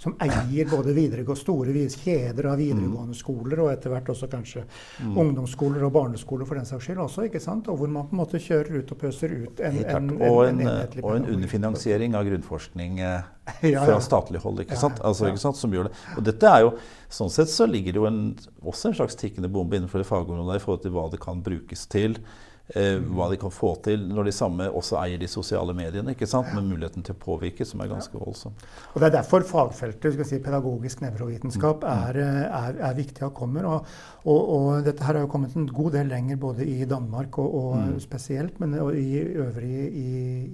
som, 0.01 0.17
eier 0.23 0.67
både 0.67 0.95
videregående, 0.95 1.39
store 1.39 1.85
kjeder 1.93 2.49
av 2.51 2.59
videregående 2.59 3.15
mm. 3.15 3.19
skoler, 3.21 3.63
og 3.63 3.71
etter 3.71 3.93
hvert 3.93 4.11
også 4.11 4.27
kanskje 4.31 4.65
mm. 4.65 5.15
ungdomsskoler 5.23 5.87
og 5.87 5.95
barneskoler 5.95 6.49
for 6.49 6.59
den 6.59 6.67
saks 6.67 6.89
skyld 6.89 6.99
også. 7.05 7.29
ikke 7.29 7.43
sant? 7.43 7.71
Og 7.71 7.79
hvor 7.79 7.93
man 7.93 8.09
på 8.09 8.17
en 8.17 8.23
måte 8.25 8.43
kjører 8.43 8.83
ut 8.83 8.91
og 8.91 8.99
pøser 9.05 9.37
ut 9.37 9.63
en, 9.63 9.79
en, 9.85 10.11
en, 10.19 10.65
en, 10.67 10.99
og 10.99 11.15
en 11.15 11.29
underfinansiering 11.37 12.19
av 12.19 12.27
grunnforskning 12.27 12.99
eh, 12.99 13.31
fra 13.85 13.99
statlig 14.03 14.39
hold. 14.43 14.63
ikke 14.63 14.79
sant? 14.79 15.01
Altså, 15.03 15.27
ikke 15.29 15.41
sant? 15.43 15.59
Som 15.59 15.73
gjør 15.75 15.89
det. 15.89 15.97
Og 16.17 16.27
dette 16.29 16.51
er 16.51 16.67
jo, 16.67 16.75
Sånn 17.13 17.29
sett 17.29 17.51
så 17.53 17.67
ligger 17.69 17.93
det 17.93 17.99
jo 17.99 18.07
en, 18.09 18.21
også 18.65 18.89
en 18.89 18.95
slags 18.97 19.13
tikkende 19.19 19.51
bombe 19.53 19.77
innenfor 19.77 20.01
det 20.01 20.07
fagområdet 20.09 20.57
i 20.57 20.63
forhold 20.63 20.81
til 20.81 20.95
hva 20.95 21.03
det 21.13 21.19
kan 21.21 21.43
brukes 21.45 21.85
til. 21.91 22.17
Eh, 22.71 22.95
hva 23.11 23.25
de 23.27 23.35
kan 23.35 23.51
få 23.51 23.73
til 23.83 24.05
når 24.07 24.29
de 24.29 24.31
samme 24.33 24.65
også 24.71 24.95
eier 25.01 25.19
de 25.19 25.27
sosiale 25.27 25.75
mediene. 25.75 26.13
ikke 26.15 26.25
sant? 26.29 26.47
Med 26.55 26.63
muligheten 26.63 27.03
til 27.03 27.13
å 27.13 27.19
påvirke, 27.19 27.67
som 27.67 27.83
er 27.83 27.91
ganske 27.91 28.17
voldsom. 28.17 28.55
Og 28.93 29.01
Det 29.01 29.09
er 29.09 29.15
derfor 29.17 29.43
fagfeltet 29.45 30.23
si, 30.25 30.39
pedagogisk 30.39 31.03
nevrovitenskap 31.03 31.83
mm. 31.83 31.89
er, 31.91 32.21
er, 32.47 32.79
er, 32.79 32.95
viktig 32.97 33.27
og 33.27 33.33
kommer. 33.35 33.67
Og, 33.67 33.91
og, 34.23 34.39
og, 34.55 34.69
dette 34.87 35.03
her 35.03 35.19
har 35.19 35.27
jo 35.27 35.31
kommet 35.35 35.57
en 35.59 35.67
god 35.67 35.99
del 35.99 36.07
lenger 36.07 36.39
både 36.39 36.65
i 36.65 36.87
Danmark 36.89 37.37
og, 37.43 37.57
og 37.59 37.75
mm. 37.81 37.97
spesielt, 38.07 38.63
men 38.63 38.79
og 38.79 38.95
i 38.95 39.19
øvrig 39.43 39.83
i, 39.91 40.13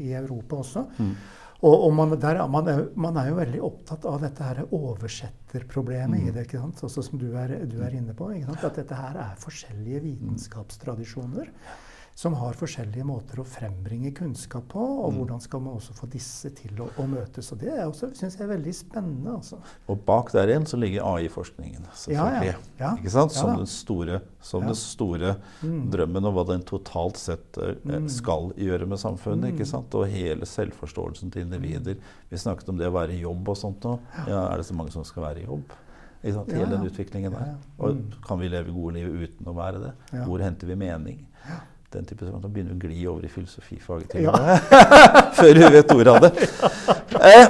i 0.09 0.15
Europa 0.17 0.63
også. 0.65 0.87
Mm. 0.97 1.13
Og, 1.59 1.73
og 1.75 1.91
man, 1.91 2.13
der, 2.21 2.39
man, 2.47 2.67
er, 2.71 2.85
man, 2.95 3.17
er, 3.19 3.29
jo 3.33 3.39
veldig 3.41 3.61
opptatt 3.67 4.05
av 4.07 4.21
dette 4.23 4.45
her 4.47 4.61
oversetterproblemet 4.75 6.21
mm. 6.21 6.27
i 6.29 6.31
det. 6.31 6.45
ikke 6.47 6.61
sant? 6.61 6.83
Også 6.87 7.03
som 7.03 7.19
du 7.19 7.27
er, 7.35 7.57
du 7.67 7.81
er 7.83 7.97
inne 7.99 8.15
på. 8.15 8.29
At 8.31 8.79
dette 8.79 8.95
her 8.95 9.19
er 9.19 9.39
forskjellige 9.43 10.05
vitenskapstradisjoner 10.05 11.51
som 12.19 12.33
har 12.35 12.57
forskjellige 12.59 13.05
måter 13.07 13.39
å 13.39 13.45
frembringe 13.47 14.09
kunnskap 14.11 14.65
på. 14.73 14.81
Og 14.81 15.13
mm. 15.13 15.19
hvordan 15.21 15.43
skal 15.43 15.61
man 15.63 15.77
også 15.79 15.93
få 15.95 16.09
disse 16.11 16.49
til 16.57 16.81
å, 16.83 16.89
å 16.99 17.05
møtes. 17.07 17.47
Og 17.55 17.61
det 17.61 17.71
syns 17.95 18.35
jeg 18.35 18.43
er 18.43 18.49
veldig 18.49 18.73
spennende. 18.75 19.37
Altså. 19.37 19.61
Og 19.87 20.01
bak 20.03 20.33
der 20.35 20.51
igjen 20.51 20.67
så 20.67 20.75
ligger 20.81 21.07
AI-forskningen, 21.13 21.87
selvfølgelig. 21.93 22.49
Ja, 22.49 22.57
ja. 22.57 22.81
Ja. 22.81 22.91
Ikke 22.99 23.13
sant? 23.13 23.35
Som 23.37 23.53
den 23.61 23.71
store, 23.71 24.19
som 24.43 24.67
den 24.67 24.75
store 24.75 25.37
mm. 25.61 25.79
drømmen 25.95 26.27
om 26.27 26.35
hva 26.35 26.43
den 26.49 26.67
totalt 26.67 27.21
sett 27.21 27.61
uh, 27.61 27.95
skal 28.11 28.51
gjøre 28.67 28.89
med 28.91 28.99
samfunnet. 28.99 29.53
ikke 29.53 29.69
mm. 29.69 29.71
sant? 29.71 29.95
Og 29.95 30.11
hele 30.11 30.51
selvforståelsen 30.57 31.31
til 31.31 31.47
individer. 31.47 32.03
Vi 32.27 32.43
snakket 32.43 32.73
om 32.75 32.83
det 32.83 32.91
å 32.91 32.97
være 32.99 33.15
i 33.15 33.23
jobb 33.23 33.55
og 33.55 33.61
sånt 33.63 33.87
nå. 33.87 33.95
Ja, 34.25 34.43
er 34.49 34.59
det 34.59 34.67
så 34.67 34.75
mange 34.75 34.91
som 34.91 35.07
skal 35.07 35.29
være 35.29 35.45
i 35.45 35.47
jobb? 35.47 35.71
Hele 36.27 36.67
den 36.75 36.83
utviklingen 36.83 37.31
der. 37.31 37.55
Og 37.79 38.03
kan 38.27 38.43
vi 38.43 38.51
leve 38.51 38.75
gode 38.75 38.99
liv 38.99 39.23
uten 39.23 39.47
å 39.47 39.55
være 39.55 39.85
det? 39.87 39.97
Hvor 40.27 40.43
henter 40.43 40.67
vi 40.67 40.81
mening? 40.83 41.23
Den 41.93 42.05
type 42.05 42.25
Da 42.25 42.47
begynner 42.47 42.75
hun 42.75 42.81
å 42.81 42.89
gli 42.89 43.07
over 43.09 43.25
i 43.25 43.31
filosofifaget 43.31 44.13
til 44.13 44.27
ja. 44.27 44.33
før 45.39 45.53
vi 45.61 45.71
vet 45.77 45.95
ordet 45.95 46.13
av 46.13 46.21
det. 46.27 46.31
Eh, 47.19 47.47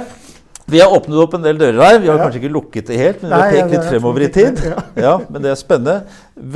vi 0.70 0.80
har 0.80 0.90
åpnet 0.90 1.18
opp 1.22 1.34
en 1.36 1.44
del 1.44 1.58
dører 1.58 1.78
her. 1.82 1.98
Vi 2.02 2.08
har 2.08 2.16
ja. 2.16 2.22
kanskje 2.24 2.40
ikke 2.40 2.52
lukket 2.54 2.88
det 2.90 2.96
helt, 2.98 3.22
men 3.22 3.30
vi 3.30 3.36
har 3.36 3.52
pekt 3.54 3.74
litt 3.74 3.88
fremover 3.90 4.24
i 4.26 4.30
tid. 4.34 4.62
Ja, 4.98 5.18
Men 5.28 5.44
det 5.44 5.50
er 5.52 5.58
spennende. 5.60 5.96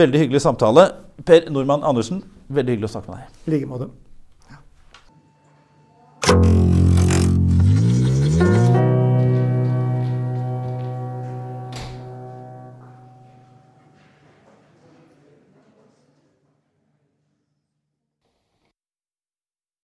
Veldig 0.03 0.25
hyggelig 0.25 0.43
samtale. 0.43 0.89
Per 1.27 1.51
Nordmann 1.51 1.87
Andersen, 1.87 2.25
veldig 2.49 2.77
hyggelig 2.77 2.91
å 2.91 2.95
snakke 2.97 3.09
med 3.13 3.19
deg. 3.21 3.27
I 3.45 3.49
like 3.55 3.69
måte. 3.71 3.87